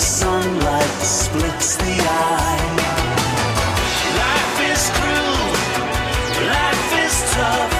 [0.00, 2.60] sunlight splits the eye.
[4.24, 5.48] Life is cruel,
[6.48, 7.72] life is tough,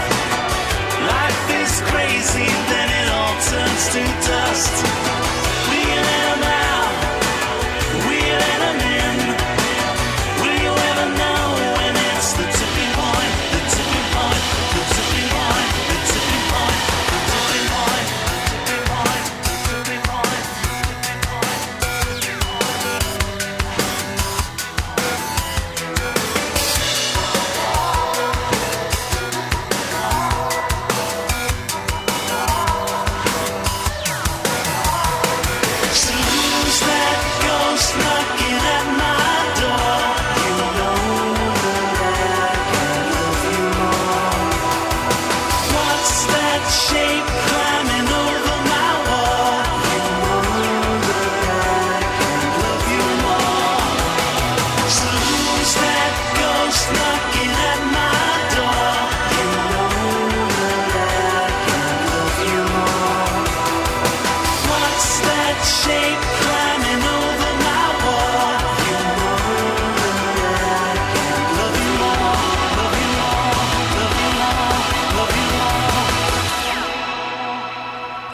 [1.17, 5.00] life is crazy, then it all turns to dust.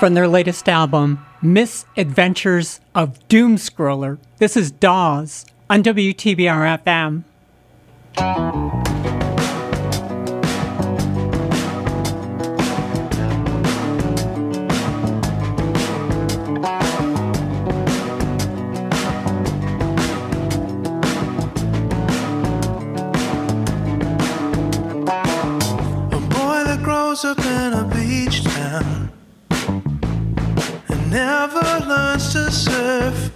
[0.06, 4.18] from their latest album, Misadventures of Doomscroller.
[4.38, 7.24] This is Dawes on WTBR FM.
[27.24, 27.85] up in a
[31.16, 33.30] never learns to surf.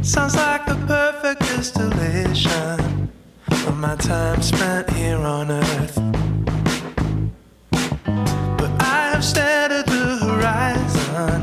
[0.00, 3.10] Sounds like the perfect distillation
[3.68, 5.96] of my time spent here on earth.
[8.60, 11.40] But I have stared at the horizon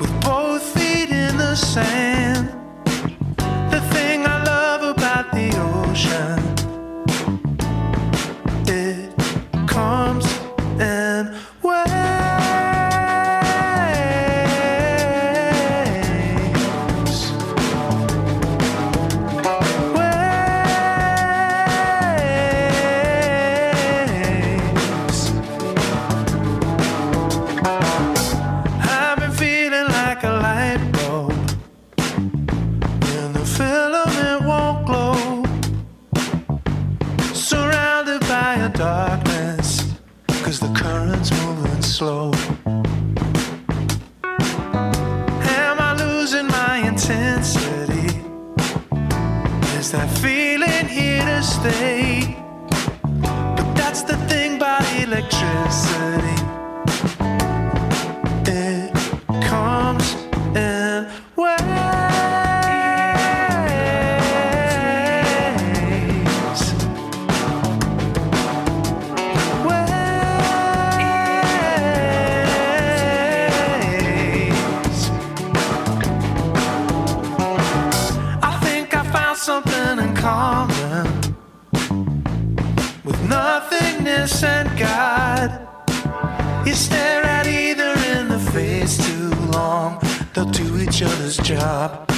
[0.00, 2.55] with both feet in the sand.
[91.02, 92.15] option job.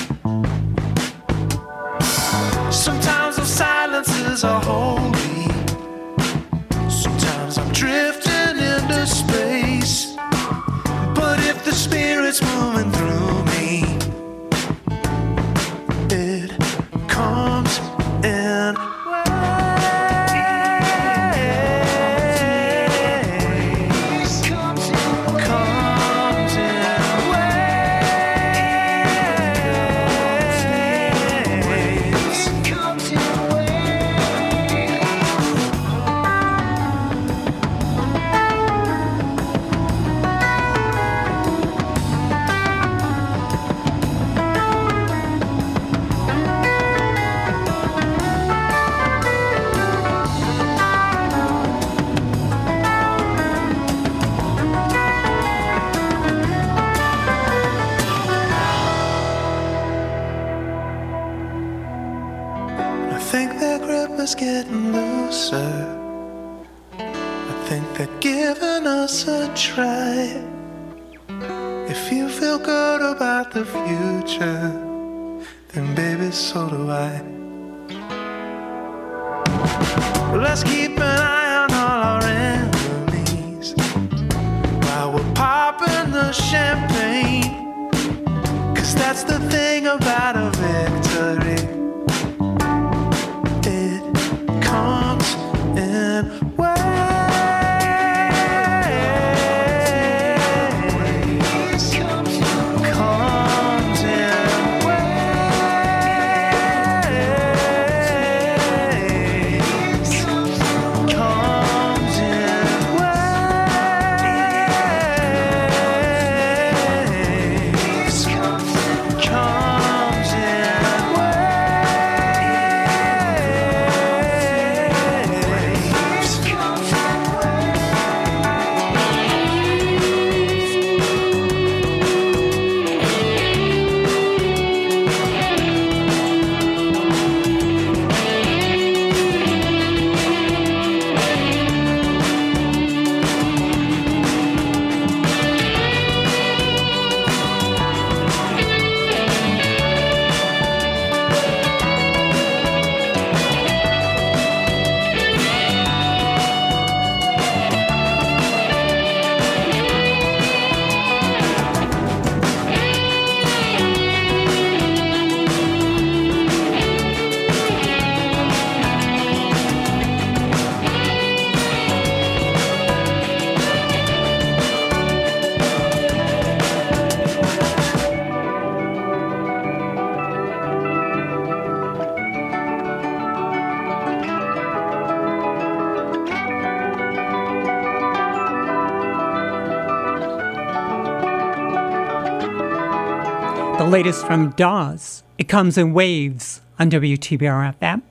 [193.99, 195.25] Latest from Dawes.
[195.39, 198.03] It comes in waves on WTBR FM.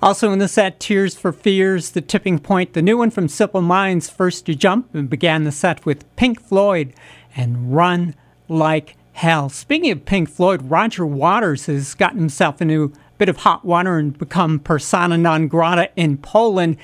[0.00, 3.60] Also in the set, Tears for Fears, The Tipping Point, the new one from Simple
[3.60, 6.94] Minds, First to Jump, and began the set with Pink Floyd
[7.34, 8.14] and Run
[8.46, 9.48] Like Hell.
[9.48, 13.98] Speaking of Pink Floyd, Roger Waters has gotten himself into a bit of hot water
[13.98, 16.76] and become persona non grata in Poland.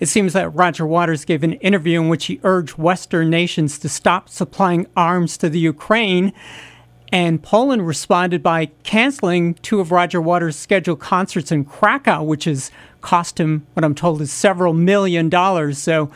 [0.00, 3.88] It seems that Roger Waters gave an interview in which he urged Western nations to
[3.90, 6.32] stop supplying arms to the Ukraine.
[7.10, 12.70] And Poland responded by canceling two of Roger Waters' scheduled concerts in Krakow, which has
[13.00, 15.78] cost him what I'm told is several million dollars.
[15.78, 16.10] So,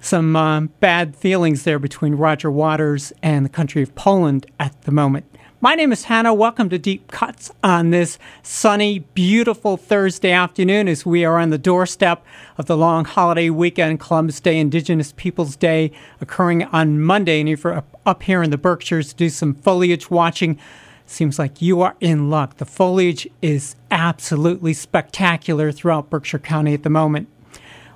[0.00, 4.92] some uh, bad feelings there between Roger Waters and the country of Poland at the
[4.92, 5.24] moment.
[5.58, 6.34] My name is Hannah.
[6.34, 11.56] Welcome to Deep Cuts on this sunny, beautiful Thursday afternoon as we are on the
[11.56, 12.22] doorstep
[12.58, 17.40] of the long holiday weekend, Columbus Day, Indigenous Peoples Day, occurring on Monday.
[17.40, 20.58] And if you're up, here in the Berkshires to do some foliage watching,
[21.06, 22.58] seems like you are in luck.
[22.58, 27.28] The foliage is absolutely spectacular throughout Berkshire County at the moment.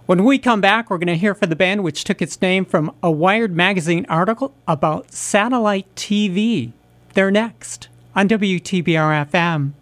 [0.07, 2.65] When we come back, we're going to hear from the band, which took its name
[2.65, 6.73] from a Wired magazine article about satellite TV.
[7.15, 9.73] They're next on WTBR FM.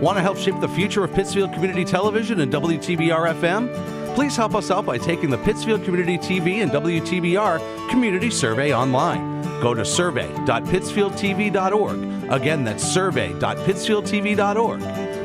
[0.00, 4.14] Want to help shape the future of Pittsfield Community Television and WTBR FM?
[4.14, 9.42] Please help us out by taking the Pittsfield Community TV and WTBR Community Survey online.
[9.60, 12.30] Go to survey.pittsfieldtv.org.
[12.30, 14.80] Again, that's survey.pittsfieldtv.org.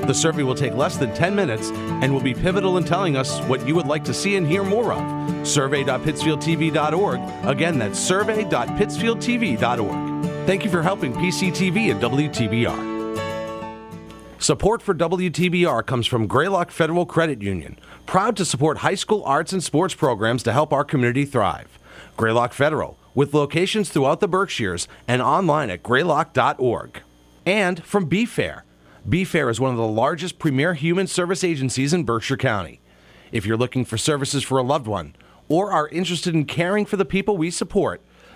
[0.07, 3.39] The survey will take less than 10 minutes and will be pivotal in telling us
[3.41, 5.47] what you would like to see and hear more of.
[5.47, 7.19] Survey.pittsfieldtv.org.
[7.45, 10.18] Again, that's survey.pittsfieldtv.org.
[10.49, 14.41] Thank you for helping PCTV and WTBR.
[14.41, 19.53] Support for WTBR comes from Greylock Federal Credit Union, proud to support high school arts
[19.53, 21.77] and sports programs to help our community thrive.
[22.17, 27.03] Greylock Federal, with locations throughout the Berkshires and online at greylock.org.
[27.45, 28.63] And from BFAIR.
[29.07, 32.81] BFAIR is one of the largest premier human service agencies in Berkshire County.
[33.31, 35.15] If you're looking for services for a loved one
[35.47, 38.01] or are interested in caring for the people we support,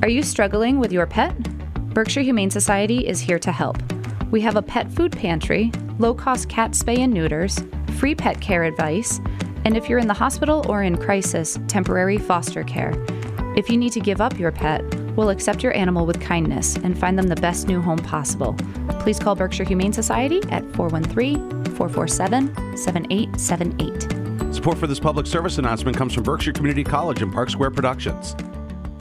[0.00, 1.36] Are you struggling with your pet?
[1.92, 3.78] Berkshire Humane Society is here to help.
[4.30, 7.58] We have a pet food pantry, low cost cat spay and neuters,
[7.96, 9.20] free pet care advice,
[9.64, 12.92] and if you're in the hospital or in crisis, temporary foster care.
[13.56, 14.84] If you need to give up your pet,
[15.16, 18.54] we'll accept your animal with kindness and find them the best new home possible.
[19.00, 24.54] Please call Berkshire Humane Society at 413 447 7878.
[24.54, 28.36] Support for this public service announcement comes from Berkshire Community College and Park Square Productions.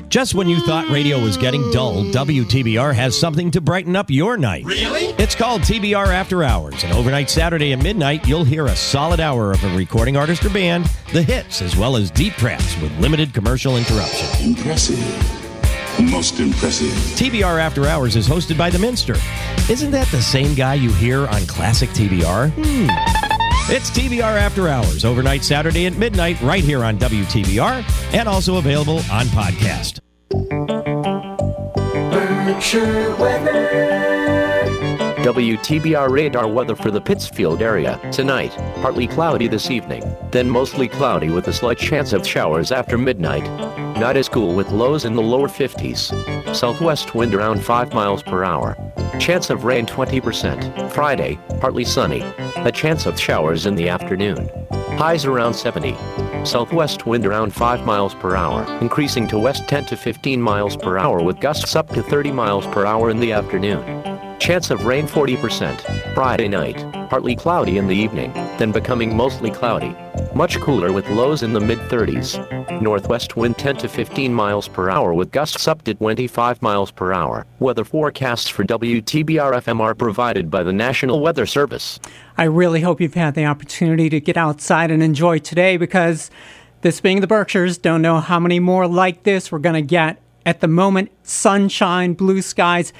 [0.09, 4.37] Just when you thought radio was getting dull, WTBR has something to brighten up your
[4.37, 4.63] night.
[4.63, 5.07] Really?
[5.21, 9.51] It's called TBR After Hours, and overnight Saturday at midnight, you'll hear a solid hour
[9.51, 13.33] of a recording artist or band, the hits, as well as deep tracks with limited
[13.33, 14.49] commercial interruption.
[14.49, 14.97] Impressive.
[16.09, 16.93] Most impressive.
[17.19, 19.15] TBR After Hours is hosted by The Minster.
[19.69, 22.51] Isn't that the same guy you hear on classic TBR?
[22.51, 23.26] Hmm.
[23.69, 28.99] It's TBR After Hours, overnight Saturday at midnight, right here on WTBR, and also available
[29.11, 29.99] on podcast.
[32.09, 34.16] Berkshire weather.
[35.17, 37.99] WTBR radar weather for the Pittsfield area.
[38.11, 38.51] Tonight,
[38.81, 43.43] partly cloudy this evening, then mostly cloudy with a slight chance of showers after midnight.
[43.99, 46.55] Night is cool with lows in the lower 50s.
[46.55, 48.77] Southwest wind around 5 miles per hour.
[49.19, 50.91] Chance of rain 20%.
[50.91, 52.21] Friday, partly sunny.
[52.57, 54.47] A chance of showers in the afternoon.
[54.99, 55.97] Highs around 70.
[56.45, 60.99] Southwest wind around 5 miles per hour, increasing to west 10 to 15 miles per
[60.99, 64.16] hour with gusts up to 30 miles per hour in the afternoon.
[64.39, 66.13] Chance of rain 40%.
[66.13, 66.77] Friday night,
[67.09, 69.95] partly cloudy in the evening, then becoming mostly cloudy.
[70.35, 72.81] Much cooler with lows in the mid 30s.
[72.81, 77.11] Northwest wind 10 to 15 miles per hour with gusts up to 25 miles per
[77.11, 77.45] hour.
[77.59, 81.99] Weather forecasts for WTBR FM are provided by the National Weather Service.
[82.37, 86.29] I really hope you've had the opportunity to get outside and enjoy today because
[86.81, 90.21] this being the Berkshires, don't know how many more like this we're going to get.
[90.45, 92.93] At the moment, sunshine, blue skies,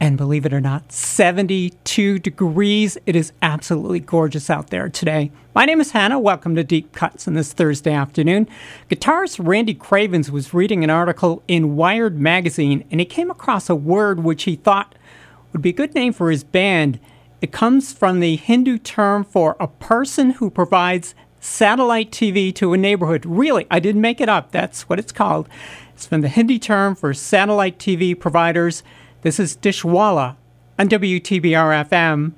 [0.00, 2.98] and believe it or not, 72 degrees.
[3.06, 5.30] It is absolutely gorgeous out there today.
[5.54, 6.18] My name is Hannah.
[6.18, 8.48] Welcome to Deep Cuts on this Thursday afternoon.
[8.90, 13.74] Guitarist Randy Cravens was reading an article in Wired magazine and he came across a
[13.74, 14.94] word which he thought
[15.52, 17.00] would be a good name for his band.
[17.40, 22.76] It comes from the Hindu term for a person who provides satellite TV to a
[22.76, 23.24] neighborhood.
[23.24, 24.52] Really, I didn't make it up.
[24.52, 25.48] That's what it's called.
[25.94, 28.82] It's from the Hindi term for satellite TV providers.
[29.26, 30.36] This is Dishwalla
[30.78, 32.30] on WTBR FM.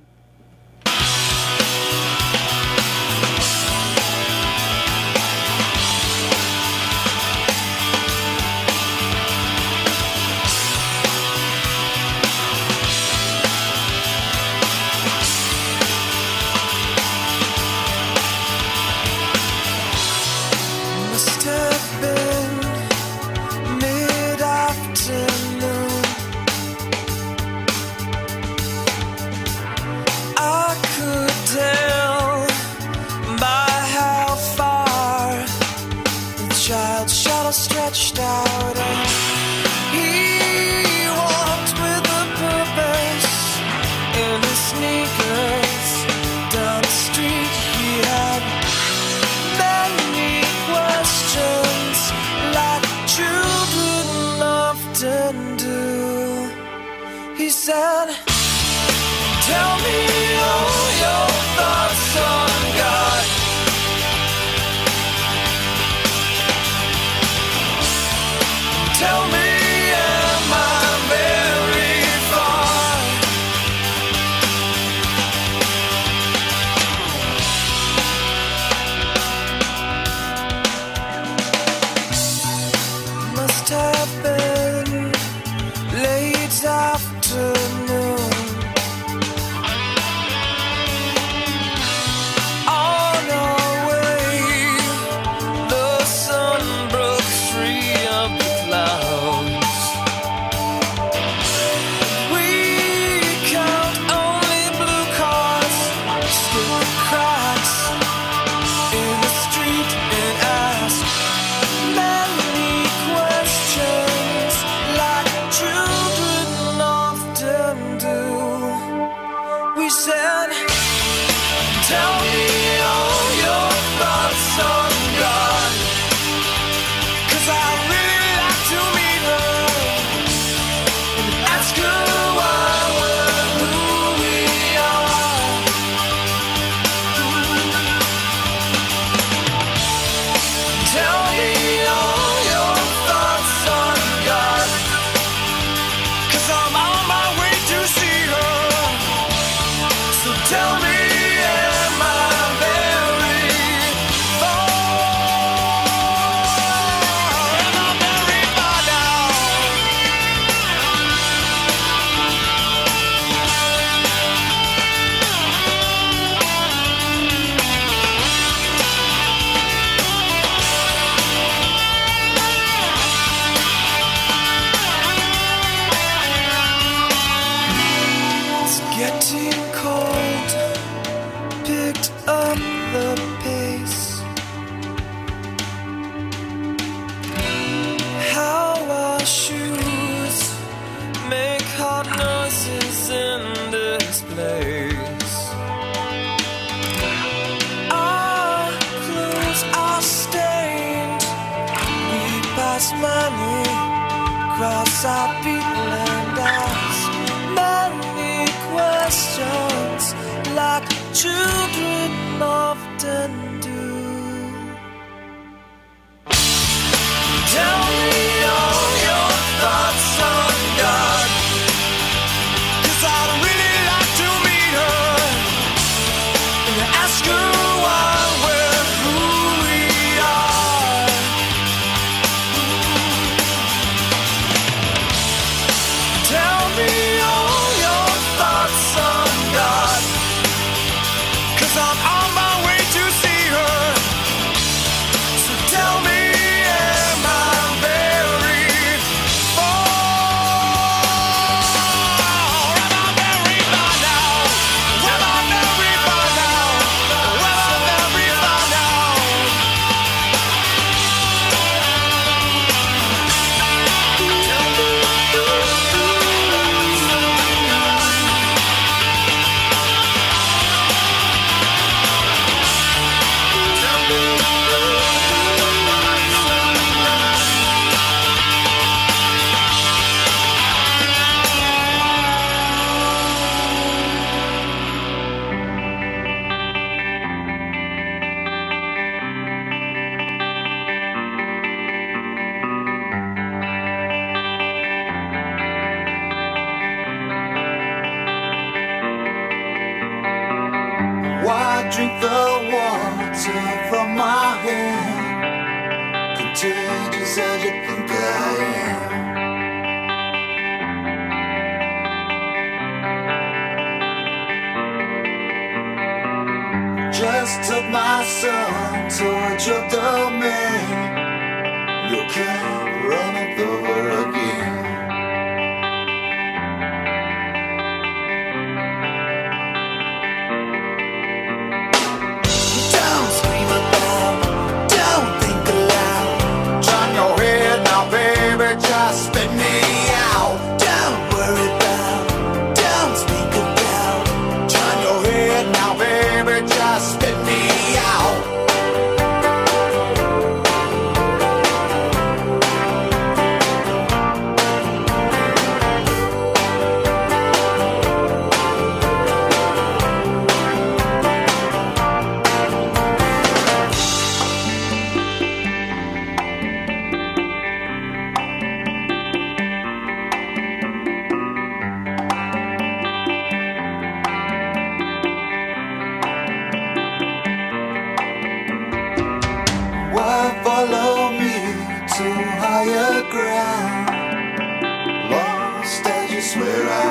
[386.48, 387.07] Swear I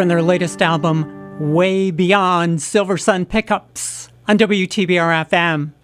[0.00, 5.74] from their latest album, Way Beyond Silver Sun Pickups on WTBR FM.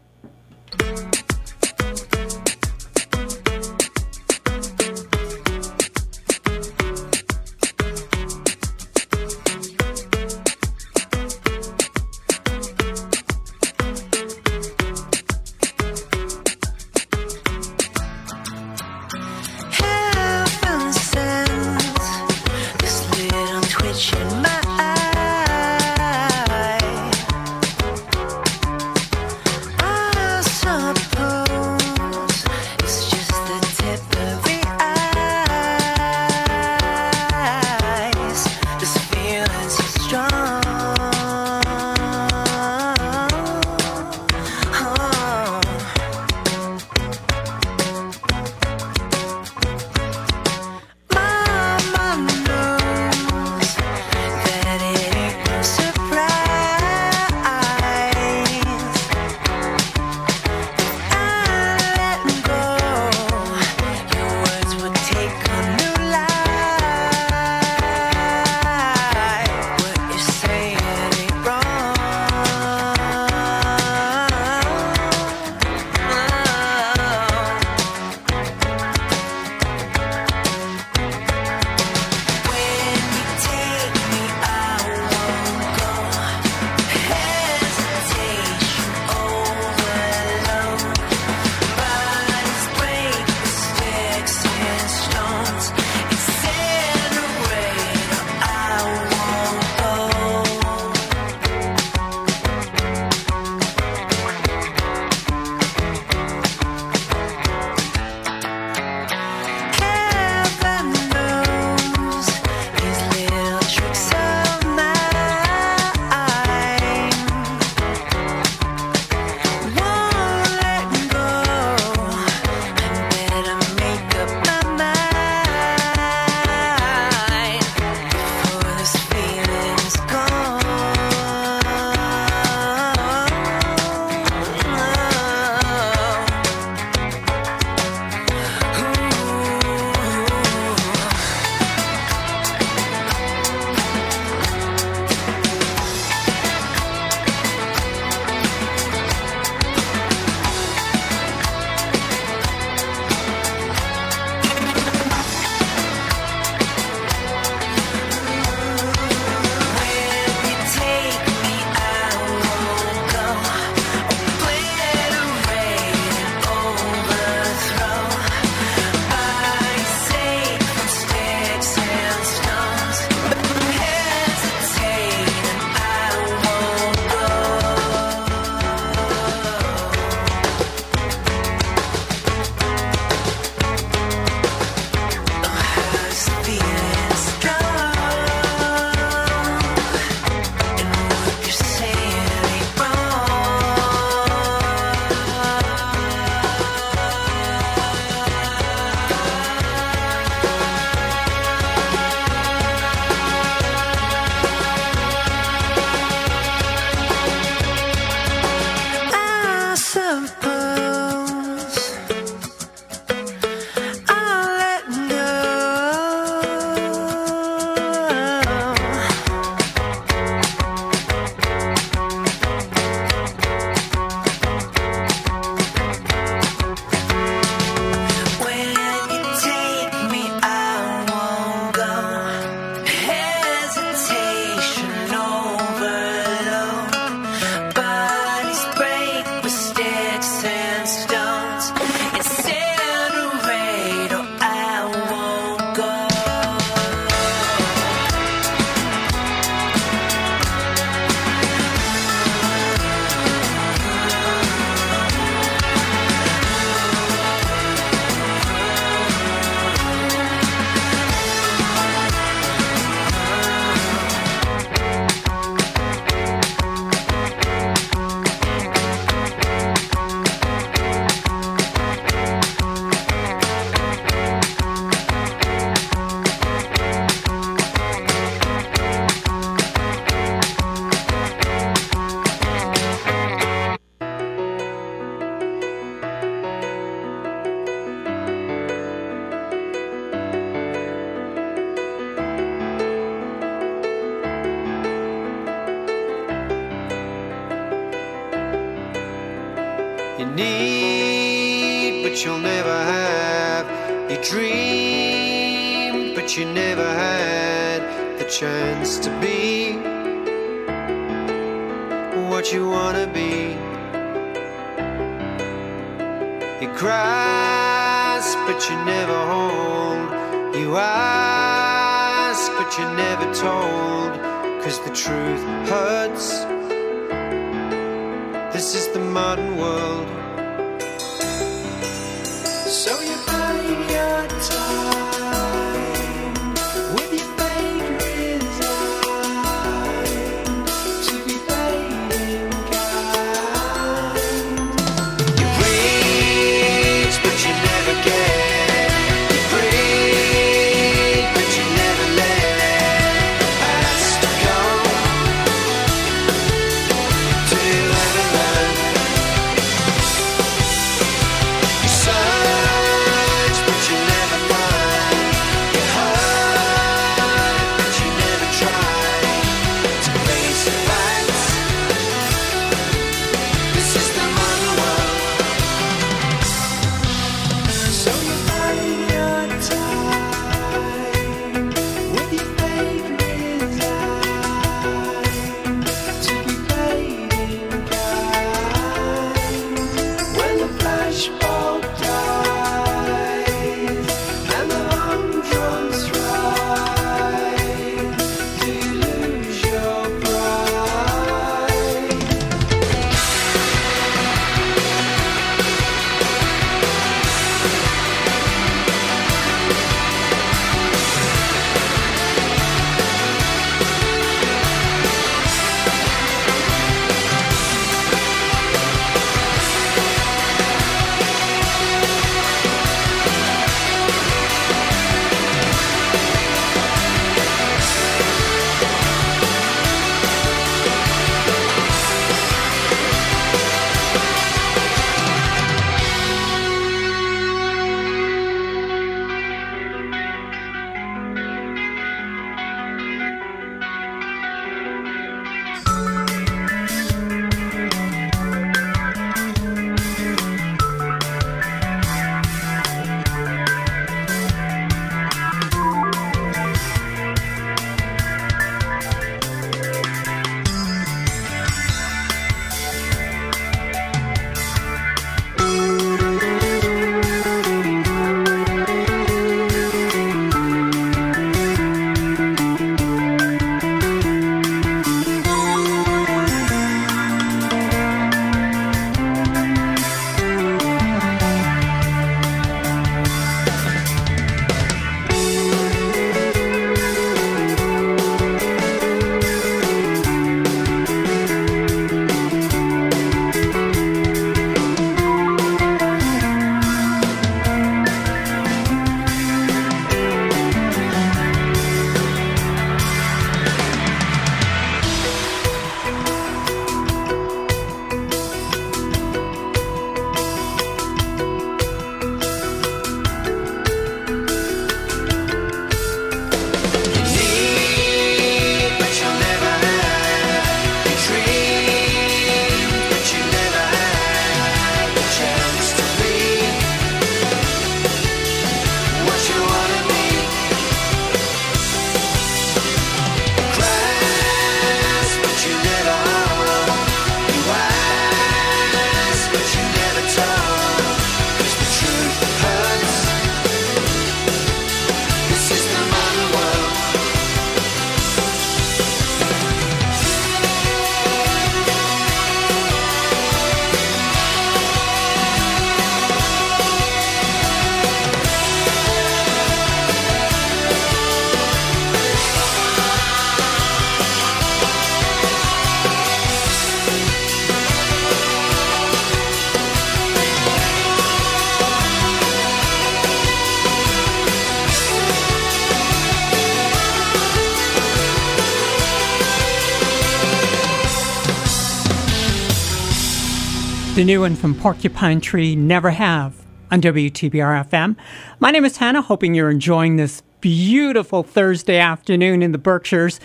[584.26, 586.60] New one from Porcupine Tree, Never Have,
[586.90, 588.16] on WTBR FM.
[588.58, 593.38] My name is Hannah, hoping you're enjoying this beautiful Thursday afternoon in the Berkshires.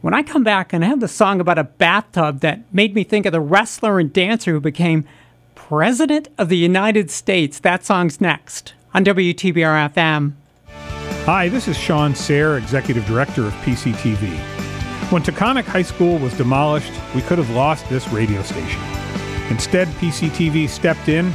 [0.00, 3.02] When I come back and I have the song about a bathtub that made me
[3.02, 5.04] think of the wrestler and dancer who became
[5.56, 7.58] President of the United States.
[7.58, 10.34] That song's next on WTBR FM.
[11.24, 14.38] Hi, this is Sean Sayre, Executive Director of PCTV.
[15.10, 18.97] When Taconic High School was demolished, we could have lost this radio station.
[19.50, 21.32] Instead, PCTV stepped in,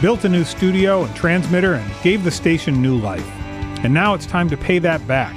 [0.00, 3.26] built a new studio and transmitter, and gave the station new life.
[3.84, 5.34] And now it's time to pay that back.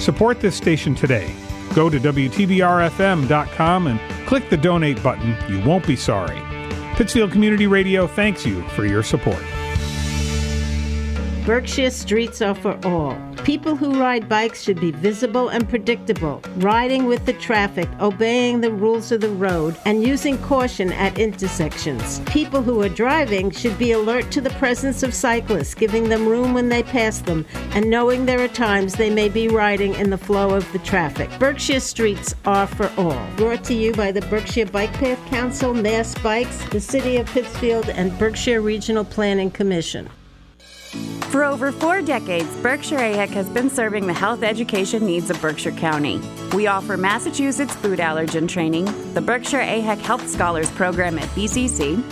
[0.00, 1.34] Support this station today.
[1.74, 5.36] Go to WTBRFM.com and click the donate button.
[5.48, 6.40] You won't be sorry.
[6.96, 9.42] Pittsfield Community Radio thanks you for your support.
[11.46, 13.29] Berkshire streets are for all.
[13.50, 18.70] People who ride bikes should be visible and predictable, riding with the traffic, obeying the
[18.70, 22.20] rules of the road, and using caution at intersections.
[22.26, 26.54] People who are driving should be alert to the presence of cyclists, giving them room
[26.54, 30.16] when they pass them, and knowing there are times they may be riding in the
[30.16, 31.28] flow of the traffic.
[31.40, 33.20] Berkshire streets are for all.
[33.36, 37.88] Brought to you by the Berkshire Bike Path Council, Mass Bikes, the City of Pittsfield,
[37.88, 40.08] and Berkshire Regional Planning Commission.
[41.30, 45.70] For over four decades, Berkshire AHEC has been serving the health education needs of Berkshire
[45.72, 46.20] County.
[46.52, 52.02] We offer Massachusetts food allergen training, the Berkshire AHEC Health Scholars Program at BCC,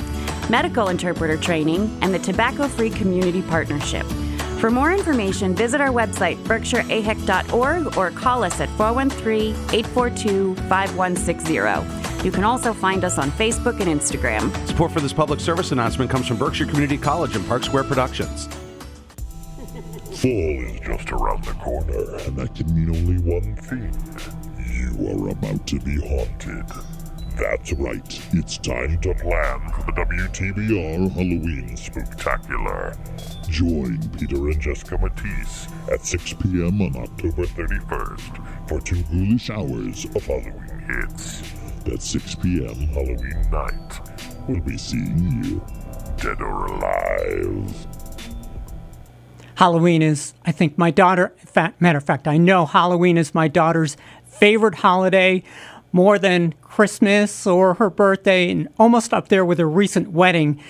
[0.48, 4.06] medical interpreter training, and the Tobacco Free Community Partnership.
[4.60, 12.24] For more information, visit our website, berkshireahec.org, or call us at 413 842 5160.
[12.24, 14.54] You can also find us on Facebook and Instagram.
[14.66, 18.48] Support for this public service announcement comes from Berkshire Community College and Park Square Productions.
[20.18, 23.94] Fall is just around the corner, and that can mean only one thing.
[24.66, 26.66] You are about to be haunted.
[27.36, 32.98] That's right, it's time to plan for the WTBR Halloween Spooktacular.
[33.48, 36.82] Join Peter and Jessica Matisse at 6 p.m.
[36.82, 41.42] on October 31st for two ghoulish hours of Halloween hits.
[41.84, 42.88] That's 6 p.m.
[42.88, 44.00] Halloween night.
[44.48, 45.64] We'll be seeing you,
[46.16, 48.07] dead or alive.
[49.58, 51.32] Halloween is, I think, my daughter.
[51.38, 55.42] Fact, matter of fact, I know Halloween is my daughter's favorite holiday,
[55.90, 60.62] more than Christmas or her birthday, and almost up there with her recent wedding.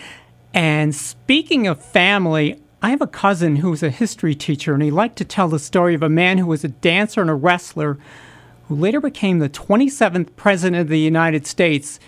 [0.55, 4.91] And speaking of family, I have a cousin who was a history teacher, and he
[4.91, 7.99] liked to tell the story of a man who was a dancer and a wrestler
[8.69, 12.01] who later became the 27th President of the United States.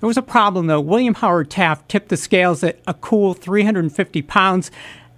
[0.00, 0.80] There was a problem, though.
[0.80, 4.70] William Howard Taft tipped the scales at a cool 350 pounds,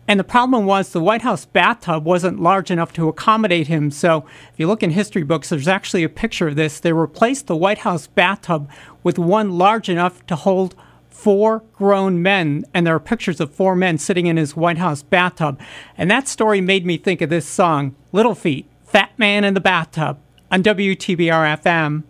[0.06, 3.90] and the problem was the White House bathtub wasn't large enough to accommodate him.
[3.90, 6.80] So, if you look in history books, there's actually a picture of this.
[6.80, 8.68] They replaced the White House bathtub
[9.02, 10.74] with one large enough to hold
[11.08, 15.02] four grown men, and there are pictures of four men sitting in his White House
[15.02, 15.58] bathtub.
[15.96, 19.60] And that story made me think of this song, Little Feat, Fat Man in the
[19.60, 20.18] Bathtub,
[20.50, 22.02] on WTBR FM.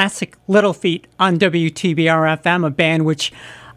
[0.00, 3.30] Classic Little Feat on WTBR FM, a band which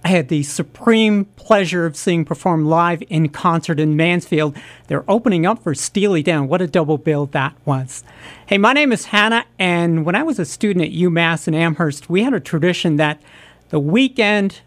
[0.06, 4.56] I had the supreme pleasure of seeing perform live in concert in Mansfield.
[4.88, 6.48] They're opening up for Steely Dan.
[6.48, 8.06] What a double bill that was.
[8.46, 12.10] Hey, my name is Hannah, and when I was a student at UMass in Amherst,
[12.10, 13.22] we had a tradition that
[13.68, 14.62] the weekend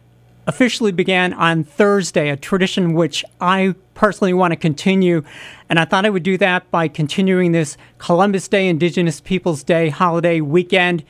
[0.47, 5.25] officially began on Thursday, a tradition which I personally want to continue.
[5.71, 9.89] And I thought I would do that by continuing this Columbus Day, Indigenous Peoples Day
[9.89, 11.03] holiday weekend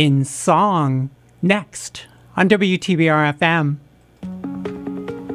[0.00, 1.10] in song
[1.42, 3.76] next on WTBR FM.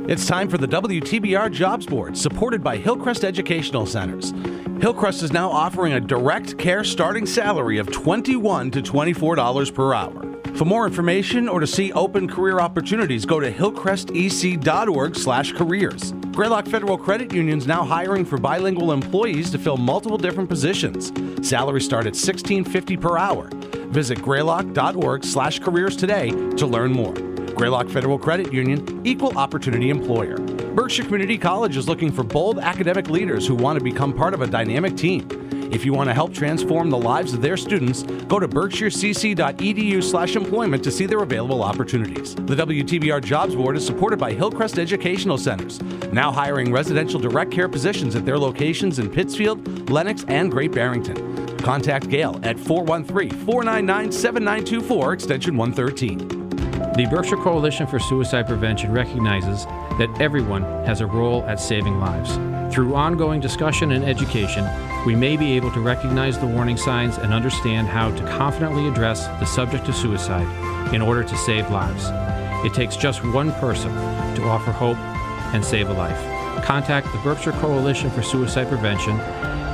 [0.09, 4.33] It's time for the WTBR Jobs Board, supported by Hillcrest Educational Centers.
[4.81, 10.34] Hillcrest is now offering a direct care starting salary of 21 to $24 per hour.
[10.55, 16.13] For more information or to see open career opportunities, go to hillcrestec.org/careers.
[16.31, 21.11] Greylock Federal Credit Union is now hiring for bilingual employees to fill multiple different positions.
[21.45, 23.49] Salaries start at $16.50 per hour.
[23.89, 27.15] Visit greylock.org/careers today to learn more.
[27.55, 30.37] Greylock Federal Credit Union, equal opportunity employer.
[30.37, 34.41] Berkshire Community College is looking for bold academic leaders who want to become part of
[34.41, 35.27] a dynamic team.
[35.71, 40.91] If you want to help transform the lives of their students, go to berkshirecc.edu/employment to
[40.91, 42.35] see their available opportunities.
[42.35, 47.67] The WTBR Jobs Board is supported by Hillcrest Educational Centers, now hiring residential direct care
[47.67, 51.57] positions at their locations in Pittsfield, Lenox, and Great Barrington.
[51.57, 56.17] Contact Gail at 413-499-7924 extension 113.
[56.95, 59.65] The Berkshire Coalition for Suicide Prevention recognizes
[59.97, 62.37] that everyone has a role at saving lives.
[62.75, 64.67] Through ongoing discussion and education,
[65.05, 69.27] we may be able to recognize the warning signs and understand how to confidently address
[69.39, 72.09] the subject of suicide in order to save lives.
[72.67, 73.93] It takes just one person
[74.35, 74.97] to offer hope
[75.55, 76.21] and save a life.
[76.65, 79.17] Contact the Berkshire Coalition for Suicide Prevention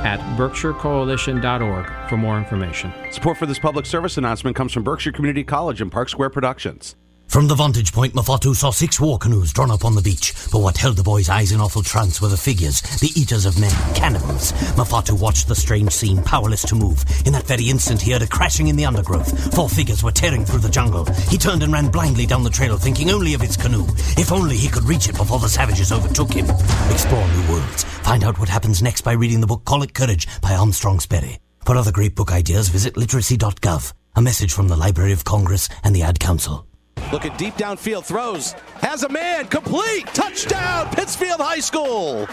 [0.04, 2.92] at berkshirecoalition.org for more information.
[3.10, 6.94] Support for this public service announcement comes from Berkshire Community College and Park Square Productions.
[7.28, 10.34] From the vantage point, Mafatu saw six war canoes drawn up on the beach.
[10.52, 13.58] But what held the boy's eyes in awful trance were the figures, the eaters of
[13.58, 14.52] men, cannibals.
[14.76, 17.04] Mafatu watched the strange scene, powerless to move.
[17.24, 19.54] In that very instant, he heard a crashing in the undergrowth.
[19.54, 21.06] Four figures were tearing through the jungle.
[21.30, 23.86] He turned and ran blindly down the trail, thinking only of his canoe.
[24.18, 26.50] If only he could reach it before the savages overtook him.
[26.90, 27.84] Explore new worlds.
[28.02, 31.40] Find out what happens next by reading the book Call It Courage by Armstrong Sperry.
[31.64, 33.92] For other great book ideas, visit literacy.gov.
[34.16, 36.66] A message from the Library of Congress and the Ad Council.
[37.12, 42.26] Looking deep downfield, throws, has a man, complete, touchdown, Pittsfield High School.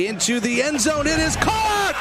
[0.00, 1.94] Into the end zone, it is caught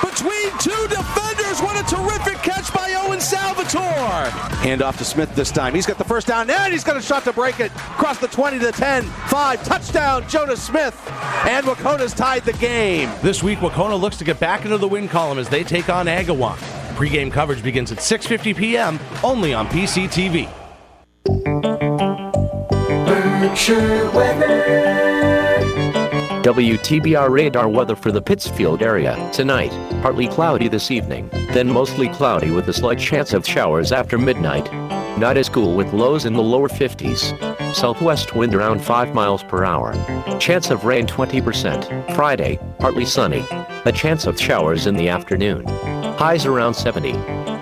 [0.00, 1.60] between two defenders.
[1.60, 4.30] What a terrific catch by Owen Salvatore.
[4.62, 5.74] Hand off to Smith this time.
[5.74, 7.70] He's got the first down, and he's got a shot to break it.
[7.72, 10.98] Across the 20 to 10, 5, touchdown, Jonas Smith.
[11.46, 13.10] And Wahconah's tied the game.
[13.22, 16.06] This week, Wakona looks to get back into the win column as they take on
[16.06, 16.56] Agawam.
[16.96, 18.98] Pre-game coverage begins at 6.50 p.m.
[19.22, 20.63] only on PCTV.
[23.44, 24.64] Weather.
[26.42, 29.30] WTBR radar weather for the Pittsfield area.
[29.34, 29.70] Tonight,
[30.00, 34.72] partly cloudy this evening, then mostly cloudy with a slight chance of showers after midnight.
[35.18, 37.74] Not as cool with lows in the lower 50s.
[37.74, 39.92] Southwest wind around 5 miles per hour.
[40.38, 42.16] Chance of rain 20%.
[42.16, 43.44] Friday, partly sunny.
[43.84, 45.66] A chance of showers in the afternoon.
[46.16, 47.12] Highs around 70.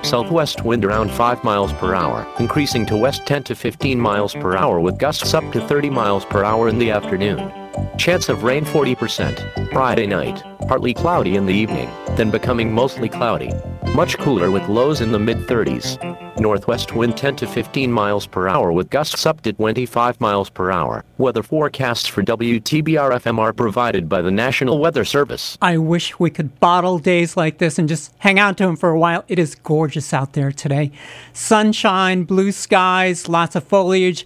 [0.03, 4.57] Southwest wind around 5 miles per hour, increasing to west 10 to 15 miles per
[4.57, 7.53] hour with gusts up to 30 miles per hour in the afternoon.
[7.97, 9.73] Chance of rain 40%.
[9.73, 13.53] Friday night, partly cloudy in the evening, then becoming mostly cloudy.
[13.91, 15.99] Much cooler with lows in the mid 30s.
[16.41, 20.71] Northwest wind 10 to 15 miles per hour with gusts up to 25 miles per
[20.71, 21.05] hour.
[21.19, 25.59] Weather forecasts for WTBR FM are provided by the National Weather Service.
[25.61, 28.89] I wish we could bottle days like this and just hang out to them for
[28.89, 29.25] a while.
[29.29, 30.91] It is gorgeous out there today.
[31.35, 34.25] Sunshine, blue skies, lots of foliage,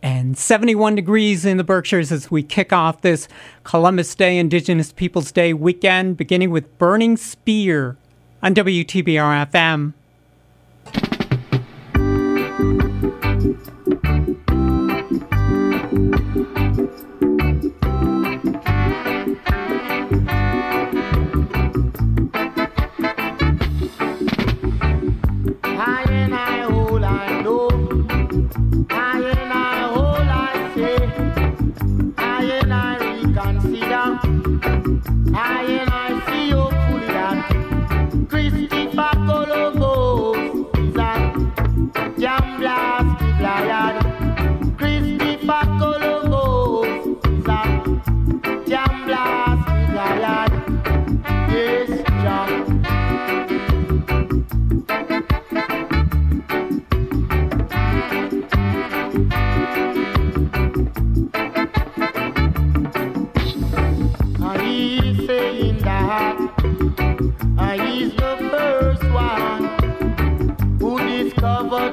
[0.00, 3.26] and 71 degrees in the Berkshires as we kick off this
[3.64, 7.96] Columbus Day, Indigenous Peoples Day weekend, beginning with Burning Spear
[8.42, 9.94] on WTBR FM.
[25.64, 27.68] I and I know.
[28.90, 29.52] I am
[29.96, 30.16] all
[35.34, 35.87] I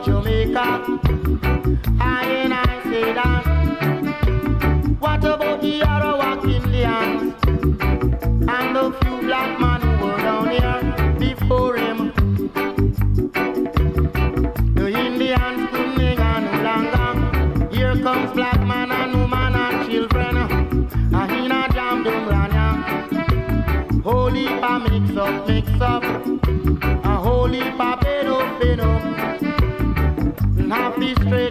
[0.03, 0.81] Jamaica.
[1.99, 3.45] I and I say that.
[4.99, 7.33] What about the Arawak Indians
[8.49, 10.81] and the few black men who were down here
[11.17, 12.11] before him?
[14.75, 17.75] The Indians couldn't hang on no longer.
[17.75, 20.37] Here comes black man and woman and children.
[21.13, 22.67] I hear a jam them ranya.
[24.03, 26.03] Holy pa mix up, mix up.
[27.05, 27.94] A holy pa
[31.05, 31.44] be straight.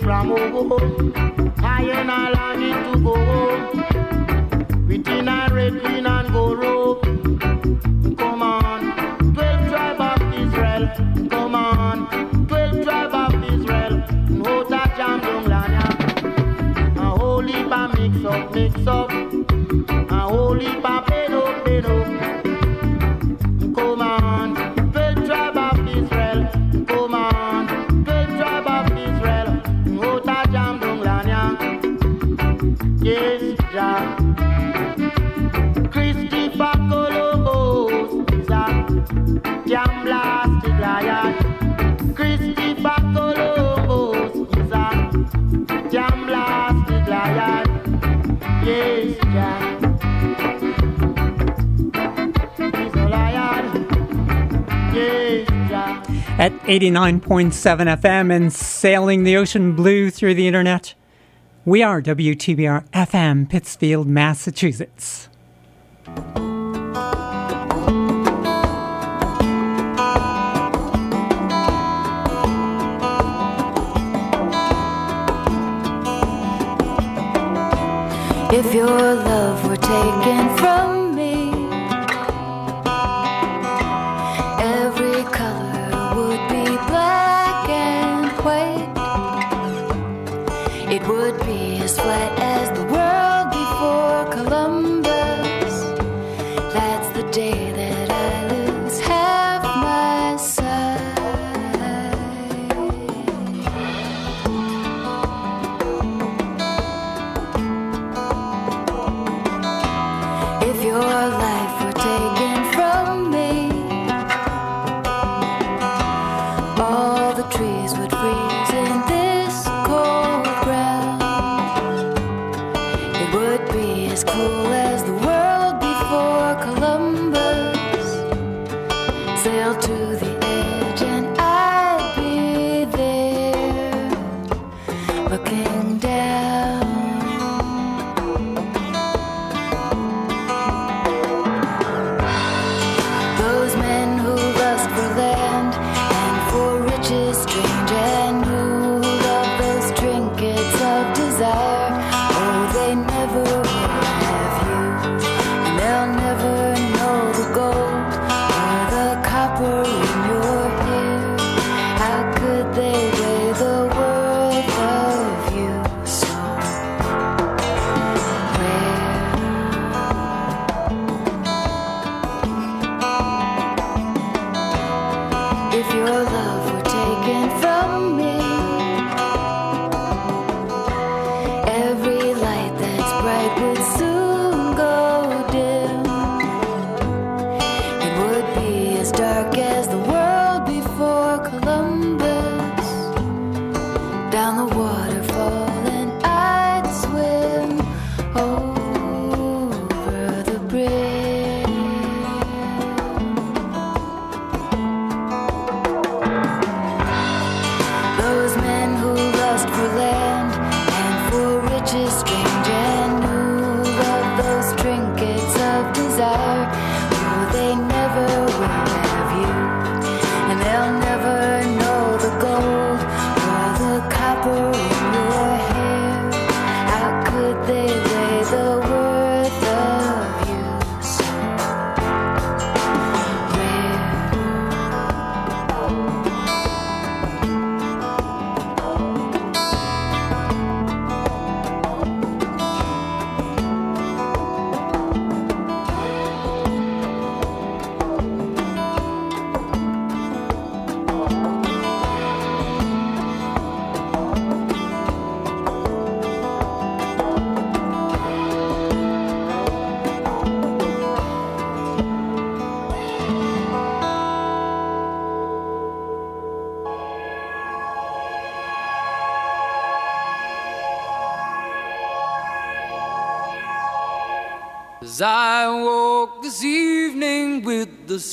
[0.00, 1.52] from home.
[1.62, 4.86] Iron and longing to go home.
[4.88, 7.02] Within a red, green and gold rope.
[8.16, 10.90] Come on, 12 tribe of Israel.
[11.28, 14.00] Come on, 12 tribe of Israel.
[14.44, 15.86] Hold that jam down lanya.
[16.96, 19.10] A holy pa mix up, mix up.
[20.10, 20.99] A holy pa
[56.70, 57.50] 89.7
[57.98, 60.94] FM and sailing the ocean blue through the internet.
[61.64, 65.28] We are WTBR FM, Pittsfield, Massachusetts.
[78.52, 80.99] If your love were taken from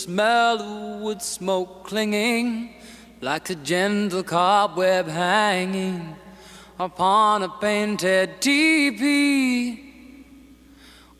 [0.08, 2.74] smell of wood smoke clinging
[3.20, 6.16] like a gentle cobweb hanging
[6.80, 9.84] upon a painted teepee.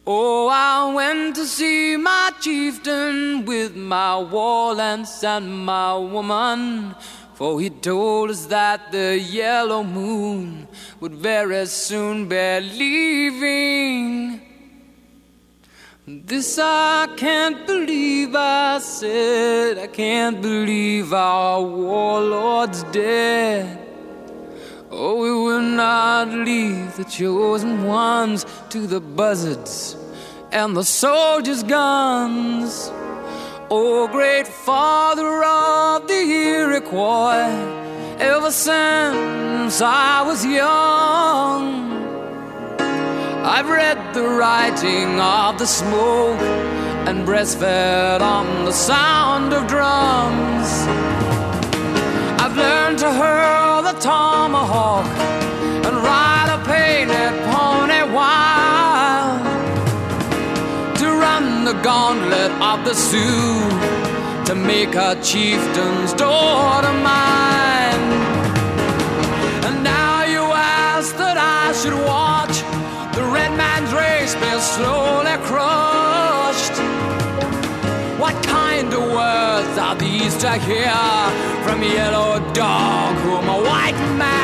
[0.06, 6.96] Oh, I went to see my chieftain with my war lance and my woman.
[7.34, 10.66] For he told us that the yellow moon
[11.02, 14.47] would very soon be leaving.
[16.10, 19.78] This I can't believe, I said.
[19.78, 23.78] I can't believe our warlord's dead.
[24.90, 29.98] Oh, we will not leave the chosen ones to the buzzards
[30.54, 32.90] and the soldiers' guns.
[33.70, 37.52] Oh, great father of the Iroquois,
[38.18, 42.07] ever since I was young,
[43.50, 46.42] I've read the writing of the smoke
[47.08, 50.68] and breastfed on the sound of drums.
[52.44, 55.06] I've learned to hurl the tomahawk
[55.86, 59.46] and ride a painted pony wild
[60.98, 63.64] to run the gauntlet of the Sioux
[64.46, 67.57] to make a chieftain's daughter mine.
[80.60, 80.92] Hear
[81.64, 84.37] from yellow dog whom a white man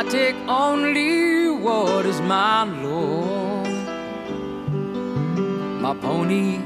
[0.00, 3.68] I take only what is mine, Lord.
[5.82, 6.56] My pony,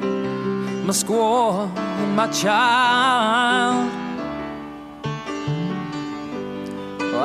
[0.86, 1.68] my squaw,
[2.14, 3.90] my child.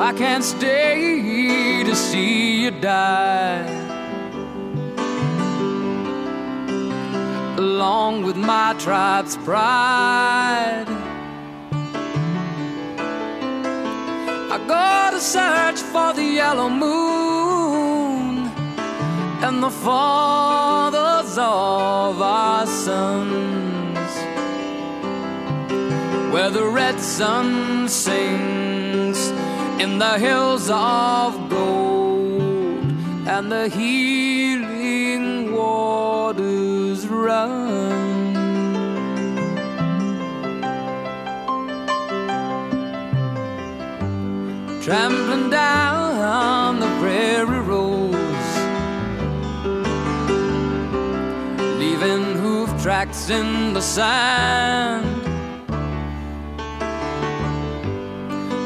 [0.08, 3.70] I can't stay to see you die.
[7.60, 10.88] Along with my tribe's pride.
[14.70, 18.48] Go to search for the yellow moon
[19.46, 24.12] and the fathers of our sons,
[26.32, 29.20] where the red sun sings
[29.84, 32.84] in the hills of gold
[33.34, 38.19] and the healing waters run.
[44.90, 48.48] Trampling down the prairie roads,
[51.78, 55.06] leaving hoof tracks in the sand.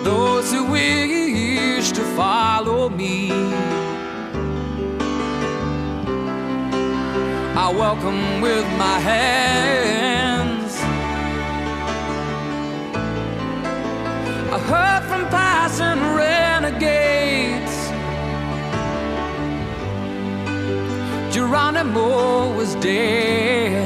[0.05, 3.29] Those who wish to follow me,
[7.63, 10.32] I welcome with my hands.
[14.53, 17.75] I heard from passing renegades.
[21.33, 23.81] Geronimo was dead.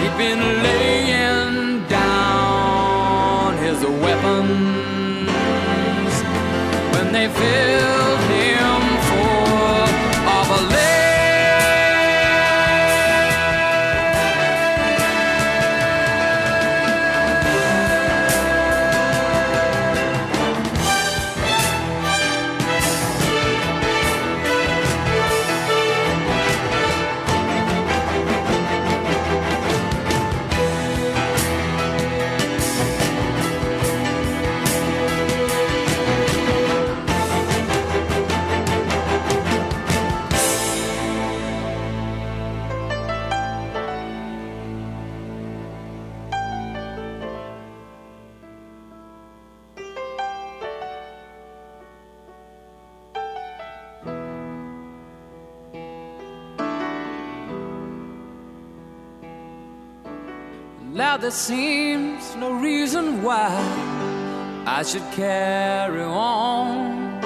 [0.00, 5.30] He'd been laying down his weapons
[6.94, 8.11] when they filled
[61.22, 63.48] there seems no reason why
[64.66, 67.22] I should carry on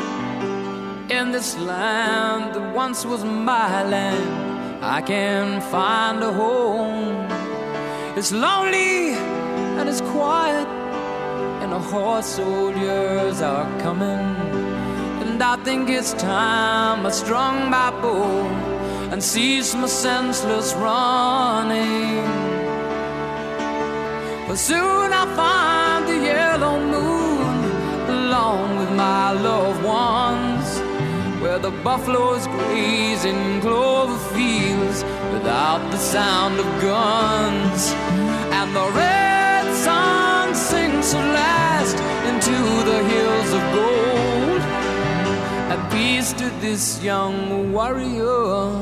[1.11, 4.85] in this land that once was my land.
[4.85, 7.27] I can find a home.
[8.19, 9.15] It's lonely
[9.79, 10.69] and it's quiet,
[11.63, 14.27] and the horse soldiers are coming.
[15.23, 18.45] And I think it's time I strung my bow
[19.11, 22.56] and cease my senseless running.
[24.57, 27.57] Soon I'll find the yellow moon
[28.09, 30.81] along with my loved ones,
[31.43, 35.05] where the buffaloes graze in clover fields
[35.35, 37.93] without the sound of guns,
[38.57, 41.97] and the red sun sinks at last
[42.31, 42.57] into
[42.91, 44.63] the hills of gold.
[45.71, 48.73] And peace to this young warrior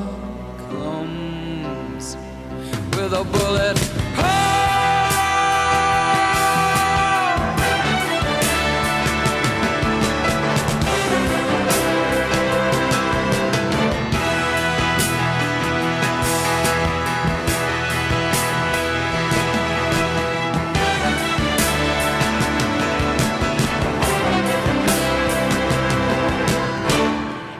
[0.70, 2.16] comes
[2.96, 4.53] with a bullet.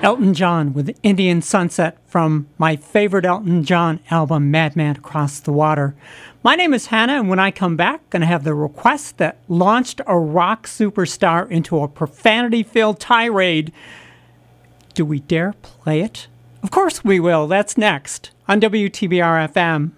[0.05, 5.95] Elton John with Indian Sunset from my favorite Elton John album, Madman Across the Water.
[6.43, 9.17] My name is Hannah, and when I come back, I'm going to have the request
[9.17, 13.73] that launched a rock superstar into a profanity filled tirade.
[14.93, 16.27] Do we dare play it?
[16.63, 17.47] Of course we will.
[17.47, 19.93] That's next on WTBR FM.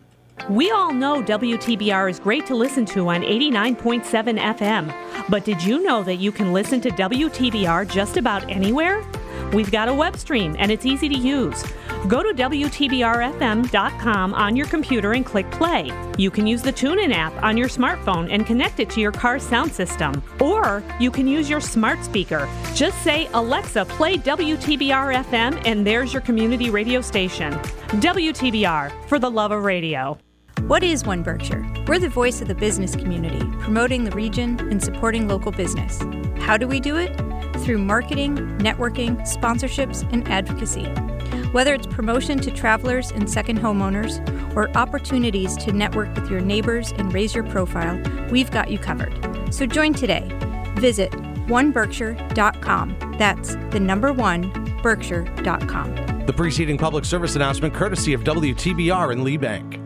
[0.49, 5.83] We all know WTBR is great to listen to on 89.7 FM, but did you
[5.83, 9.05] know that you can listen to WTBR just about anywhere?
[9.53, 11.63] We've got a web stream and it's easy to use.
[12.09, 15.91] Go to WTBRFM.com on your computer and click play.
[16.19, 19.43] You can use the TuneIn app on your smartphone and connect it to your car's
[19.43, 20.23] sound system.
[20.41, 22.49] Or you can use your smart speaker.
[22.75, 27.53] Just say, Alexa, play WTBR FM, and there's your community radio station.
[27.53, 30.19] WTBR, for the love of radio.
[30.67, 31.67] What is One Berkshire?
[31.87, 36.01] We're the voice of the business community, promoting the region and supporting local business.
[36.39, 37.11] How do we do it?
[37.67, 40.85] Through marketing, networking, sponsorships, and advocacy.
[41.51, 44.23] Whether it's promotion to travelers and second homeowners,
[44.55, 49.13] or opportunities to network with your neighbors and raise your profile, we've got you covered.
[49.53, 50.29] So join today.
[50.77, 51.11] Visit
[51.49, 53.15] oneberkshire.com.
[53.19, 56.27] That's the number one, berkshire.com.
[56.27, 59.81] The preceding public service announcement courtesy of WTBR in Lee Bank.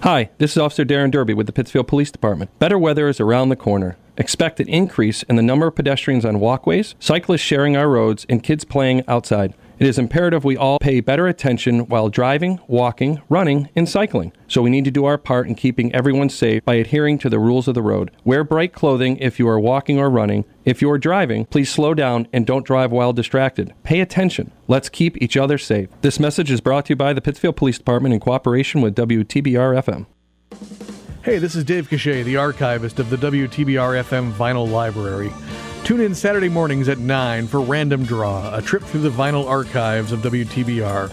[0.00, 2.58] Hi, this is Officer Darren Derby with the Pittsfield Police Department.
[2.58, 3.98] Better weather is around the corner.
[4.18, 8.42] Expect an increase in the number of pedestrians on walkways, cyclists sharing our roads, and
[8.42, 9.54] kids playing outside.
[9.78, 14.32] It is imperative we all pay better attention while driving, walking, running, and cycling.
[14.48, 17.38] So we need to do our part in keeping everyone safe by adhering to the
[17.38, 18.10] rules of the road.
[18.24, 20.44] Wear bright clothing if you are walking or running.
[20.64, 23.72] If you are driving, please slow down and don't drive while distracted.
[23.84, 24.50] Pay attention.
[24.66, 25.90] Let's keep each other safe.
[26.00, 29.80] This message is brought to you by the Pittsfield Police Department in cooperation with WTBR
[29.80, 30.97] FM.
[31.28, 35.30] Hey, this is Dave Cachet, the archivist of the WTBR FM Vinyl Library.
[35.84, 40.10] Tune in Saturday mornings at 9 for Random Draw, a trip through the vinyl archives
[40.10, 41.12] of WTBR.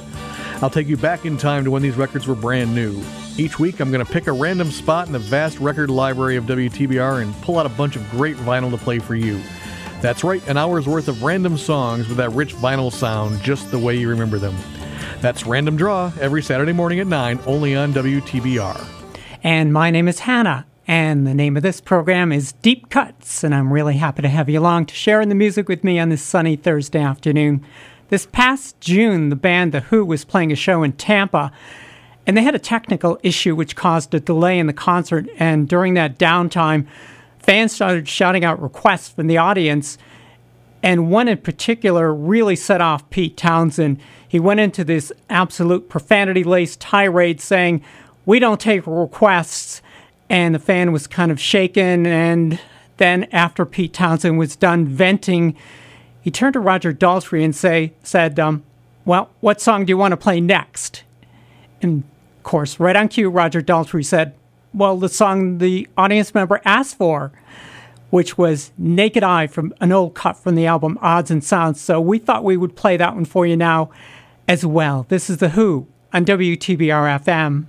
[0.63, 3.03] I'll take you back in time to when these records were brand new.
[3.37, 6.45] Each week, I'm going to pick a random spot in the vast record library of
[6.45, 9.41] WTBR and pull out a bunch of great vinyl to play for you.
[9.99, 13.79] That's right, an hour's worth of random songs with that rich vinyl sound just the
[13.79, 14.55] way you remember them.
[15.19, 19.04] That's Random Draw every Saturday morning at 9, only on WTBR.
[19.45, 23.53] And my name is Hannah, and the name of this program is Deep Cuts, and
[23.53, 26.09] I'm really happy to have you along to share in the music with me on
[26.09, 27.63] this sunny Thursday afternoon.
[28.09, 31.51] This past June, the band The Who was playing a show in Tampa,
[32.25, 35.93] and they had a technical issue which caused a delay in the concert, and during
[35.93, 36.87] that downtime,
[37.37, 39.99] fans started shouting out requests from the audience,
[40.81, 43.99] and one in particular really set off Pete Townshend.
[44.27, 47.83] He went into this absolute profanity laced tirade saying,
[48.25, 49.81] We don't take requests.
[50.29, 52.05] And the fan was kind of shaken.
[52.05, 52.59] And
[52.97, 55.55] then, after Pete Townshend was done venting,
[56.21, 58.63] he turned to Roger Daltrey and say, said, um,
[59.05, 61.03] Well, what song do you want to play next?
[61.81, 62.03] And
[62.37, 64.33] of course, right on cue, Roger Daltrey said,
[64.73, 67.31] Well, the song the audience member asked for
[68.15, 71.81] which was Naked Eye from an old cut from the album Odds and Sods.
[71.81, 73.89] So we thought we would play that one for you now
[74.47, 75.05] as well.
[75.09, 77.65] This is The Who on WTBR FM.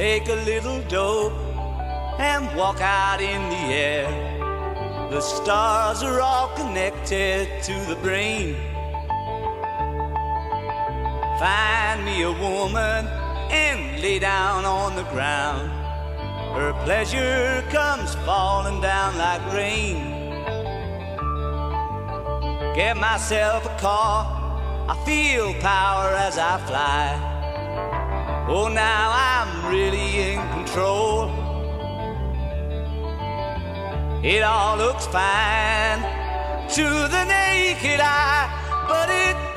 [0.00, 1.34] take a little dope
[2.18, 4.08] and walk out in the air.
[5.10, 8.56] The stars are all connected to the brain.
[11.38, 13.08] Find me a woman
[13.52, 15.68] and lay down on the ground.
[16.56, 19.98] Her pleasure comes falling down like rain.
[22.74, 24.16] Get myself a car,
[24.88, 27.29] I feel power as I fly.
[28.52, 31.30] Oh, now I'm really in control.
[34.24, 36.00] It all looks fine
[36.74, 38.50] to the naked eye,
[38.88, 39.49] but it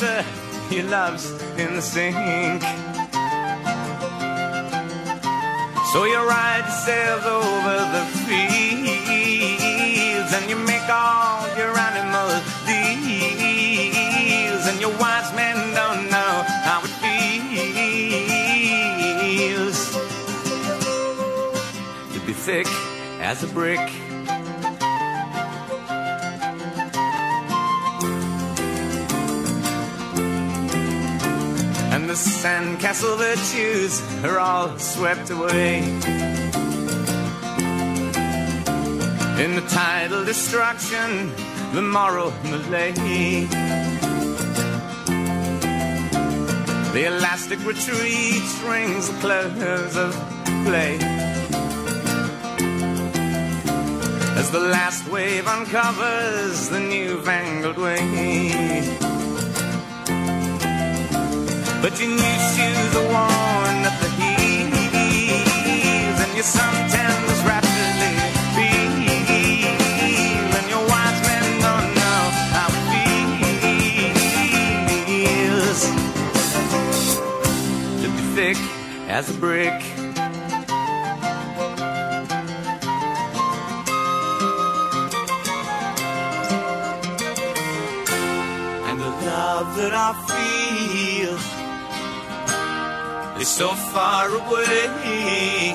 [0.00, 0.24] the
[0.70, 2.62] gutter, love's in the sink.
[5.92, 8.62] So you ride yourself over the fields
[10.32, 12.30] and you make all your animal
[12.66, 13.86] deals,
[14.68, 17.40] and your wise men don't know how it feels
[22.14, 22.66] to be thick
[23.20, 23.99] as a brick.
[32.10, 35.78] The sandcastle virtues are all swept away.
[39.38, 41.32] In the tidal destruction,
[41.72, 42.90] the moral malay.
[46.94, 50.12] The elastic retreat rings the close of
[50.66, 50.98] play.
[54.40, 59.09] As the last wave uncovers the newfangled way.
[61.82, 65.00] But your new shoes are worn at the heels,
[66.20, 68.12] and your suntan was rapidly
[68.54, 72.82] peeled, and your wise men don't know how it
[75.06, 75.80] feels
[78.02, 78.58] to be thick
[79.08, 79.89] as a brick.
[93.60, 95.74] So far away.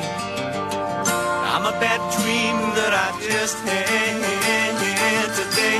[1.53, 5.77] I'm a bad dream that I just had today.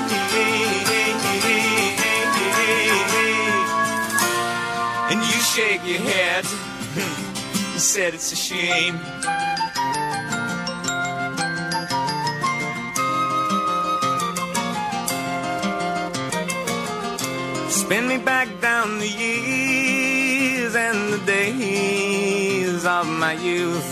[5.10, 6.45] And you shake your head
[7.73, 8.99] and said it's a shame.
[17.72, 19.85] Spin me back down the years
[20.91, 23.91] and the days of my youth.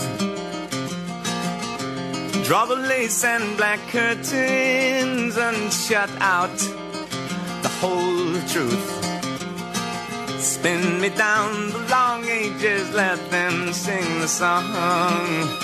[2.46, 6.58] Draw the lace and black curtains and shut out
[7.64, 8.90] the whole truth.
[10.38, 15.63] Spin me down the long ages, let them sing the song.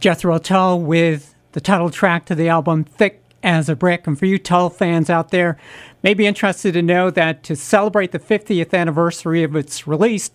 [0.00, 4.06] Jethro Tull with the title track to the album Thick as a Brick.
[4.06, 5.58] And for you Tull fans out there,
[6.02, 10.30] may be interested to know that to celebrate the 50th anniversary of its release,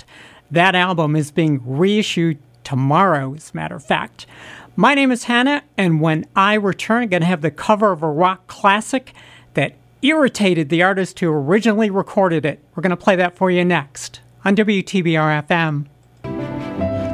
[0.52, 4.28] that album is being reissued tomorrow, as a matter of fact.
[4.76, 8.04] My name is Hannah, and when I return, I'm going to have the cover of
[8.04, 9.14] a rock classic
[9.56, 12.64] that irritated the artist who originally recorded it.
[12.76, 15.88] We're going to play that for you next on WTBR FM.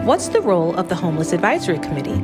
[0.03, 2.19] What's the role of the Homeless Advisory Committee?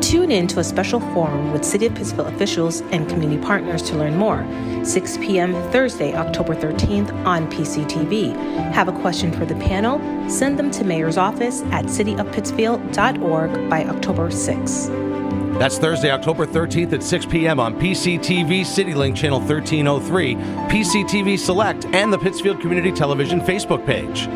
[0.00, 3.96] Tune in to a special forum with City of Pittsfield officials and community partners to
[3.96, 4.44] learn more.
[4.84, 5.52] 6 p.m.
[5.70, 8.34] Thursday, October 13th on PCTV.
[8.72, 10.00] Have a question for the panel?
[10.28, 15.56] Send them to Mayor's office at cityofpittsfield.org by October 6th.
[15.56, 17.60] That's Thursday, October 13th at 6 p.m.
[17.60, 24.26] on PCTV CityLink Channel 1303, PCTV Select, and the Pittsfield Community Television Facebook page.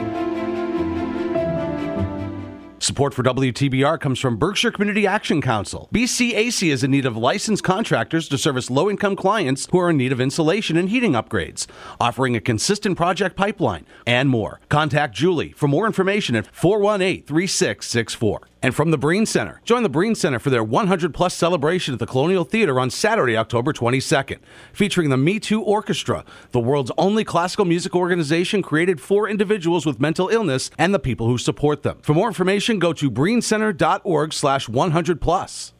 [2.95, 5.89] Support for WTBR comes from Berkshire Community Action Council.
[5.93, 9.97] BCAC is in need of licensed contractors to service low income clients who are in
[9.97, 11.67] need of insulation and heating upgrades,
[11.99, 14.61] offering a consistent project pipeline and more.
[14.69, 18.43] Contact Julie for more information at 418 3664.
[18.65, 22.01] And from the Breen Center, join the Breen Center for their 100 plus celebration at
[22.01, 24.39] the Colonial Theater on Saturday, October 22nd,
[24.73, 30.01] featuring the Me Too Orchestra, the world's only classical music organization created for individuals with
[30.01, 31.99] mental illness and the people who support them.
[32.01, 35.75] For more information, go to breencenter.org slash 100 plus.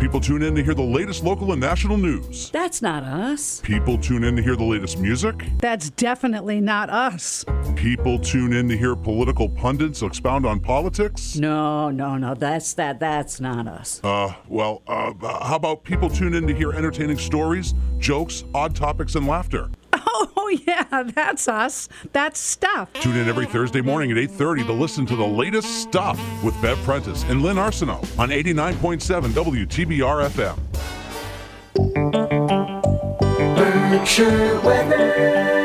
[0.00, 2.50] People tune in to hear the latest local and national news.
[2.50, 3.60] That's not us.
[3.60, 5.46] People tune in to hear the latest music.
[5.58, 7.44] That's definitely not us.
[7.76, 11.36] People tune in to hear political pundits expound on politics.
[11.36, 12.34] No, no, no.
[12.34, 12.98] That's that.
[12.98, 14.00] That's not us.
[14.02, 15.12] Uh, well, uh,
[15.44, 19.70] how about people tune in to hear entertaining stories, jokes, odd topics, and laughter?
[20.36, 21.88] Oh yeah, that's us.
[22.12, 22.92] That's stuff.
[22.94, 26.78] Tune in every Thursday morning at 8:30 to listen to the latest stuff with Bev
[26.84, 30.58] Prentice and Lynn Arsenault on 89.7 WTBR FM.
[33.56, 35.63] Berkshire weather.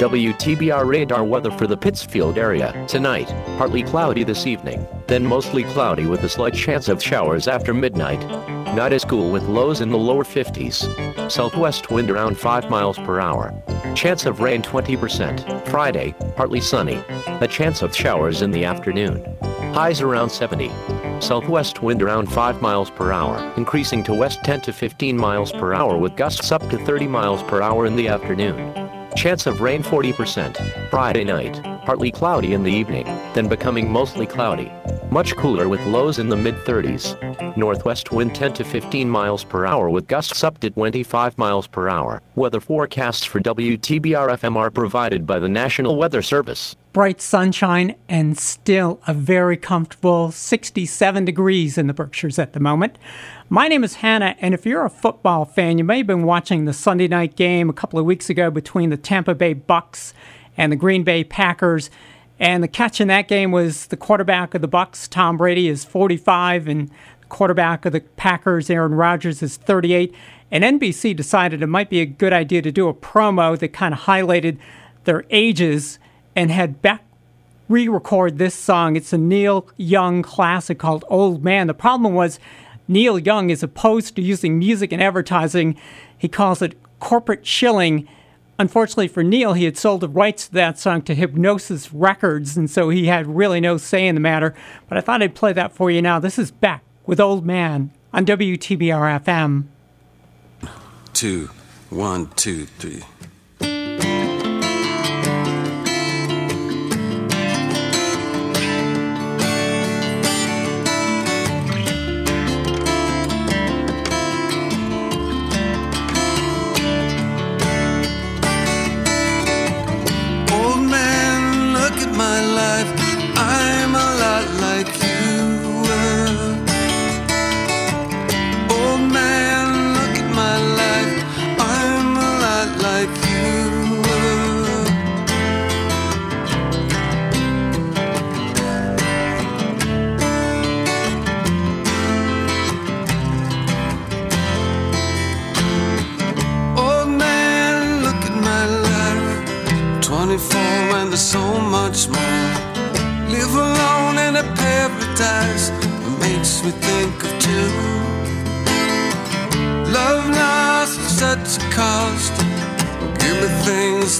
[0.00, 2.86] WTBR radar weather for the Pittsfield area.
[2.88, 3.28] Tonight,
[3.58, 8.18] partly cloudy this evening, then mostly cloudy with a slight chance of showers after midnight.
[8.74, 11.30] Not as cool with lows in the lower 50s.
[11.30, 13.52] Southwest wind around 5 miles per hour.
[13.94, 15.68] Chance of rain 20%.
[15.68, 17.04] Friday, partly sunny.
[17.42, 19.22] A chance of showers in the afternoon.
[19.74, 20.70] Highs around 70.
[21.20, 25.74] Southwest wind around 5 miles per hour, increasing to west 10 to 15 miles per
[25.74, 28.89] hour with gusts up to 30 miles per hour in the afternoon.
[29.16, 30.88] Chance of rain 40%.
[30.90, 33.04] Friday night, partly cloudy in the evening,
[33.34, 34.70] then becoming mostly cloudy.
[35.10, 37.16] Much cooler with lows in the mid 30s.
[37.56, 41.88] Northwest wind 10 to 15 miles per hour with gusts up to 25 miles per
[41.88, 42.22] hour.
[42.36, 46.76] Weather forecasts for WTBR FM are provided by the National Weather Service.
[46.92, 52.98] Bright sunshine and still a very comfortable 67 degrees in the Berkshires at the moment.
[53.48, 56.64] My name is Hannah, and if you're a football fan, you may have been watching
[56.64, 60.14] the Sunday night game a couple of weeks ago between the Tampa Bay Bucks
[60.56, 61.90] and the Green Bay Packers.
[62.40, 65.84] And the catch in that game was the quarterback of the Bucks, Tom Brady, is
[65.84, 70.12] 45, and the quarterback of the Packers, Aaron Rodgers, is 38.
[70.50, 73.94] And NBC decided it might be a good idea to do a promo that kind
[73.94, 74.58] of highlighted
[75.04, 76.00] their ages
[76.34, 77.02] and had Beck
[77.68, 78.96] re-record this song.
[78.96, 82.38] It's a Neil Young classic called "Old Man." The problem was
[82.90, 85.76] Neil Young, is opposed to using music in advertising,
[86.18, 88.08] he calls it corporate shilling.
[88.58, 92.68] Unfortunately for Neil, he had sold the rights to that song to Hipgnosis Records, and
[92.68, 94.54] so he had really no say in the matter.
[94.88, 96.18] But I thought I'd play that for you now.
[96.18, 99.64] This is Beck with Old Man on WTBR FM.
[101.14, 101.50] Two,
[101.90, 103.02] one, two, three.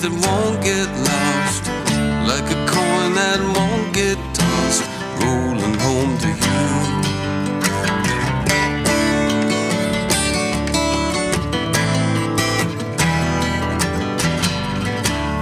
[0.02, 1.66] that won't get lost,
[2.26, 4.84] like a coin that won't get tossed,
[5.20, 6.60] rolling home to you.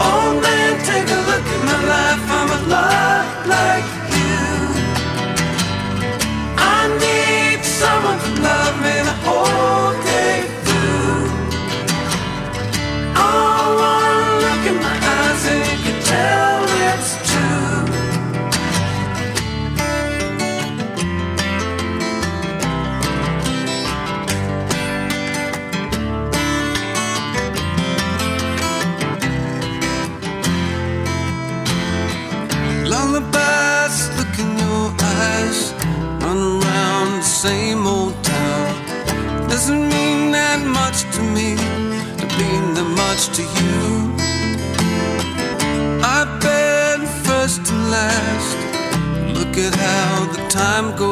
[0.01, 3.98] Oh man, take a look at my life, I'm a lot like.
[43.39, 44.17] to you.
[46.03, 48.57] I've been first and last.
[49.39, 51.08] Look at how the time goes.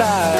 [0.00, 0.39] side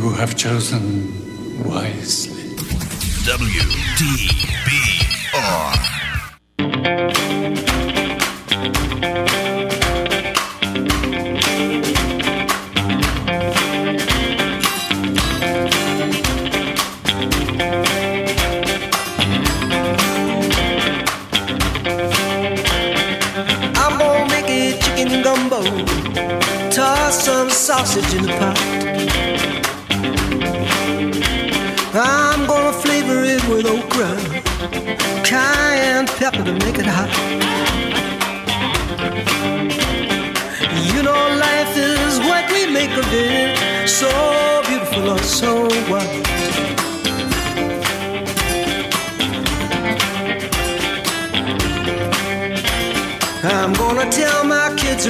[0.00, 1.12] You have chosen
[1.62, 2.56] wisely.
[3.28, 4.40] WTBR.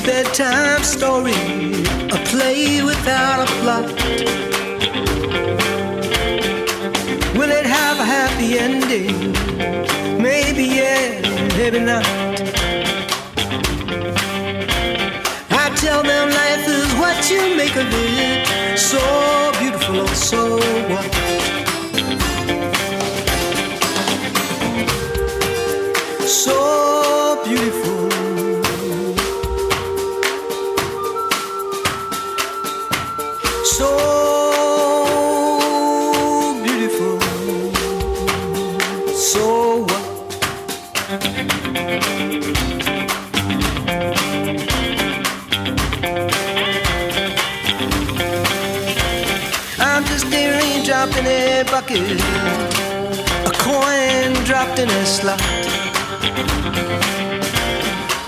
[0.00, 1.32] A bedtime story,
[2.10, 3.84] a play without a plot.
[7.36, 9.32] Will it have a happy ending?
[10.22, 11.20] Maybe yeah,
[11.56, 12.06] maybe not.
[15.50, 20.58] I tell them life is what you make of it, so beautiful so
[20.88, 21.29] what?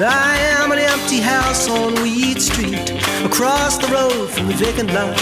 [0.04, 2.90] I am an empty house on Weed Street,
[3.24, 5.16] across the road from the vacant lot.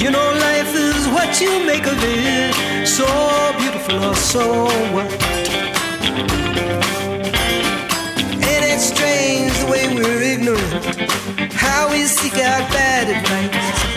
[0.00, 3.04] You know, life is what you make of it, so
[3.58, 4.64] beautiful or so
[4.94, 5.10] what?
[8.42, 13.96] Ain't it strange the way we're ignorant, how we seek out bad advice?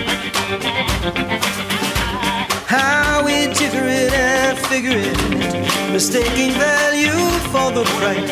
[2.68, 5.39] How we jigger it and figure it,
[6.00, 7.20] mistaking value
[7.52, 8.32] for the price.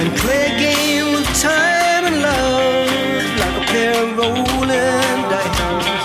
[0.00, 5.97] And play a game with time and love like a pair of rolling dice.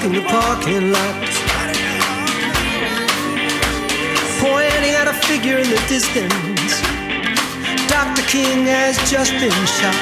[0.00, 1.14] Overlooking the parking lot.
[4.40, 6.80] Pointing at a figure in the distance.
[7.88, 8.22] Dr.
[8.28, 9.94] King has just been shot.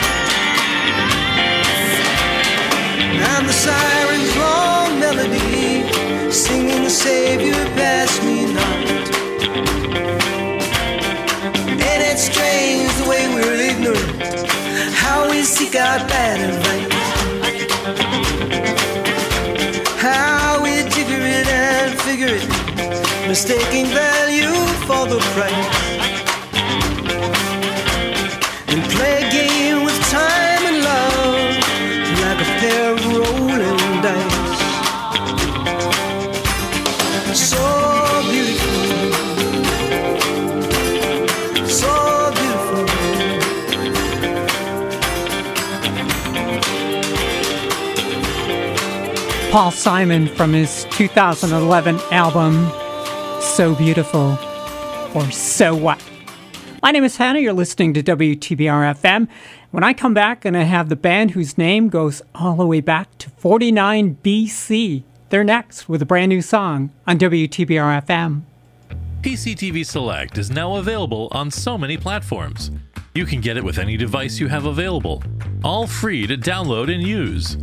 [3.30, 5.82] And the siren's long melody,
[6.30, 8.78] singing, the Savior, pass me not.
[11.80, 14.42] Ain't it strange the way we're ignorant?
[14.94, 18.37] How we seek out bad advice?
[23.28, 24.52] Mistaking value
[24.86, 25.87] for the price.
[49.58, 52.70] Paul Simon from his 2011 album
[53.40, 54.38] So Beautiful
[55.16, 56.00] or So What.
[56.80, 57.40] My name is Hannah.
[57.40, 59.26] You're listening to WTBR FM.
[59.72, 62.80] When I come back, and I have the band whose name goes all the way
[62.80, 65.02] back to 49 BC.
[65.30, 68.42] They're next with a brand new song on WTBR FM.
[69.22, 72.70] PCTV Select is now available on so many platforms.
[73.16, 75.24] You can get it with any device you have available,
[75.64, 77.56] all free to download and use.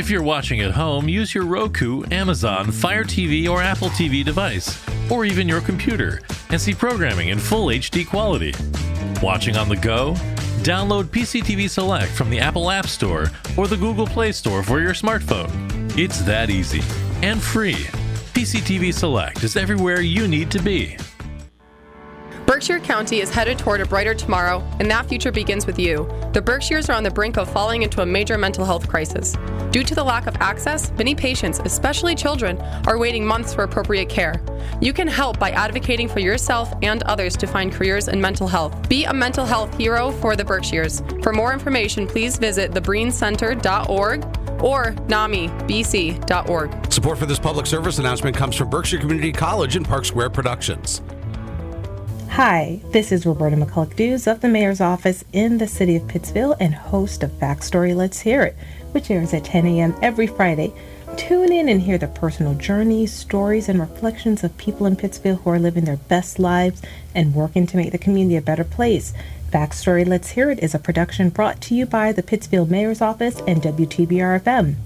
[0.00, 4.82] If you're watching at home, use your Roku, Amazon, Fire TV, or Apple TV device,
[5.10, 8.54] or even your computer, and see programming in full HD quality.
[9.22, 10.14] Watching on the go?
[10.64, 13.26] Download PCTV Select from the Apple App Store
[13.58, 15.50] or the Google Play Store for your smartphone.
[15.98, 16.80] It's that easy
[17.22, 17.84] and free.
[18.32, 20.96] PCTV Select is everywhere you need to be.
[22.50, 26.10] Berkshire County is headed toward a brighter tomorrow, and that future begins with you.
[26.32, 29.36] The Berkshires are on the brink of falling into a major mental health crisis.
[29.70, 34.08] Due to the lack of access, many patients, especially children, are waiting months for appropriate
[34.08, 34.42] care.
[34.80, 38.88] You can help by advocating for yourself and others to find careers in mental health.
[38.88, 41.04] Be a mental health hero for the Berkshires.
[41.22, 44.24] For more information, please visit thebriencenter.org
[44.60, 46.92] or namibc.org.
[46.92, 51.00] Support for this public service announcement comes from Berkshire Community College and Park Square Productions.
[52.34, 56.56] Hi, this is Roberta McCulloch Dews of the Mayor's Office in the City of Pittsfield
[56.60, 58.56] and host of Backstory Let's Hear It,
[58.92, 59.96] which airs at 10 a.m.
[60.00, 60.72] every Friday.
[61.16, 65.50] Tune in and hear the personal journeys, stories, and reflections of people in Pittsfield who
[65.50, 66.80] are living their best lives
[67.16, 69.12] and working to make the community a better place.
[69.50, 73.42] Backstory Let's Hear It is a production brought to you by the Pittsfield Mayor's Office
[73.48, 74.76] and WTBR FM.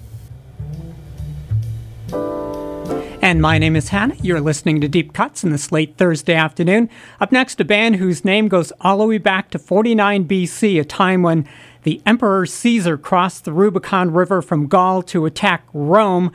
[3.25, 4.17] And my name is Hannah.
[4.21, 6.91] You're listening to Deep Cuts in this late Thursday afternoon.
[7.23, 10.85] Up next, a band whose name goes all the way back to 49 BC, a
[10.85, 11.49] time when
[11.85, 16.33] the Emperor Caesar crossed the Rubicon River from Gaul to attack Rome.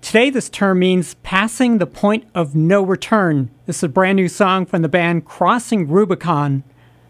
[0.00, 3.48] Today, this term means passing the point of no return.
[3.66, 6.64] This is a brand new song from the band Crossing Rubicon.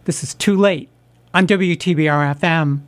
[0.05, 0.91] This is Too Late
[1.33, 2.83] on WTBR FM.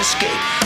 [0.00, 0.57] Escape.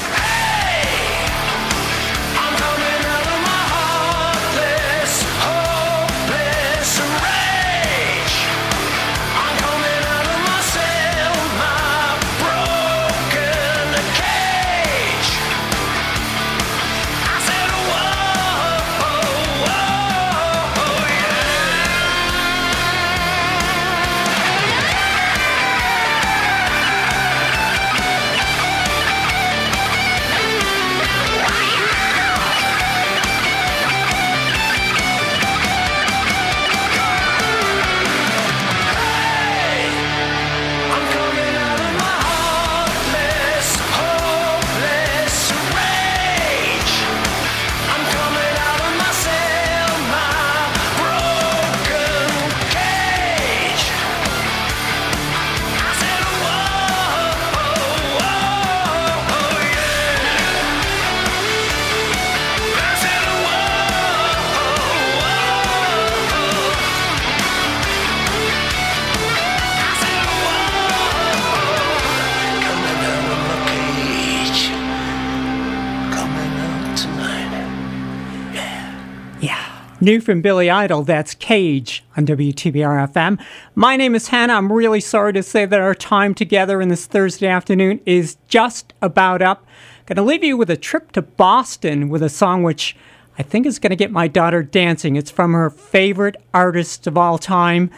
[80.02, 83.40] New from Billy Idol, that's Cage on WTBR FM.
[83.76, 84.54] My name is Hannah.
[84.54, 88.94] I'm really sorry to say that our time together in this Thursday afternoon is just
[89.00, 89.64] about up.
[90.06, 92.96] Going to leave you with a trip to Boston with a song which
[93.38, 95.14] I think is going to get my daughter dancing.
[95.14, 97.88] It's from her favorite artist of all time.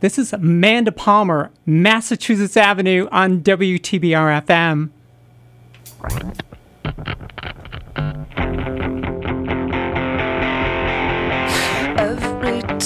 [0.00, 4.90] This is Amanda Palmer, Massachusetts Avenue on WTBR FM.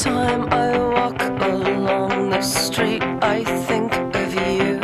[0.02, 4.80] Time I walk along the street, I think of you.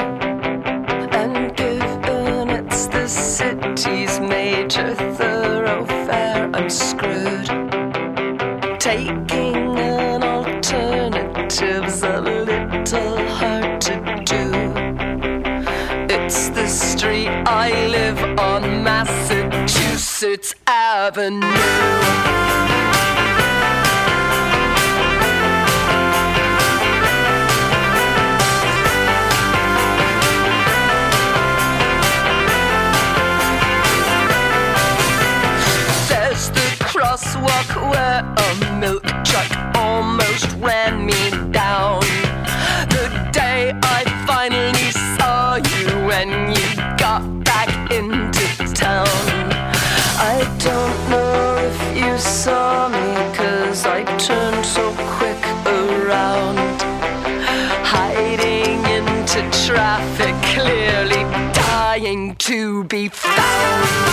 [1.20, 7.48] And given it's the city's major thoroughfare, I'm screwed.
[8.78, 14.44] Taking an alternative's a little hard to do.
[16.14, 22.08] It's the street I live on, Massachusetts Avenue.
[37.90, 42.00] Where a milk truck almost ran me down.
[42.94, 49.06] The day I finally saw you when you got back into town.
[50.20, 56.58] I don't know if you saw me, cause I turned so quick around.
[57.94, 61.22] Hiding into traffic, clearly
[61.54, 64.07] dying to be found.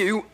[0.00, 0.24] you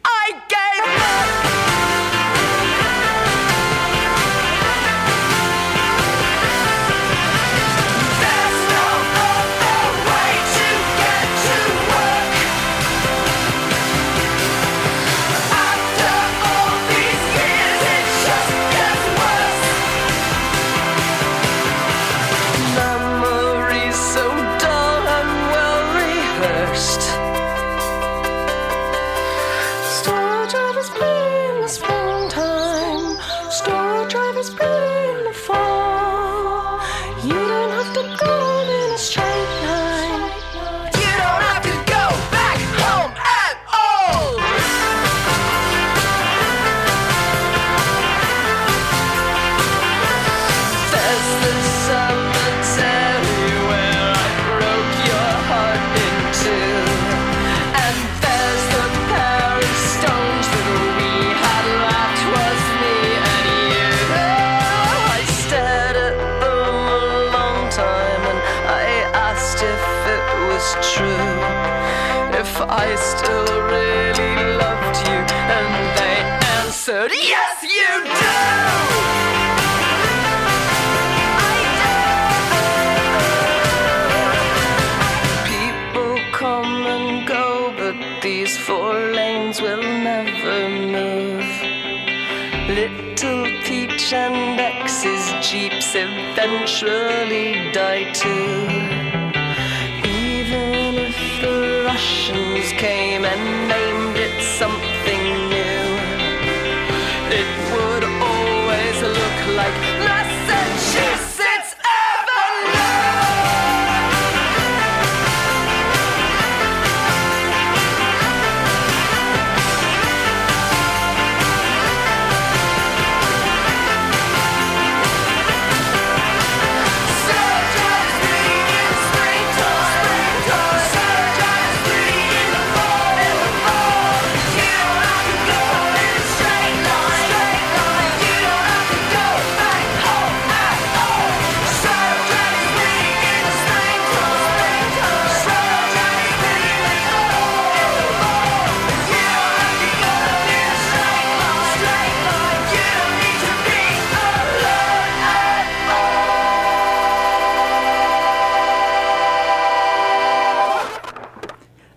[96.47, 98.56] and surely die too.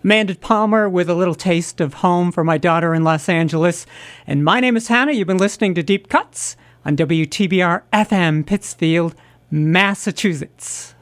[0.09, 3.85] Amanda Palmer with a little taste of home for my daughter in Los Angeles.
[4.25, 5.11] And my name is Hannah.
[5.11, 9.13] You've been listening to Deep Cuts on WTBR FM Pittsfield,
[9.51, 10.95] Massachusetts.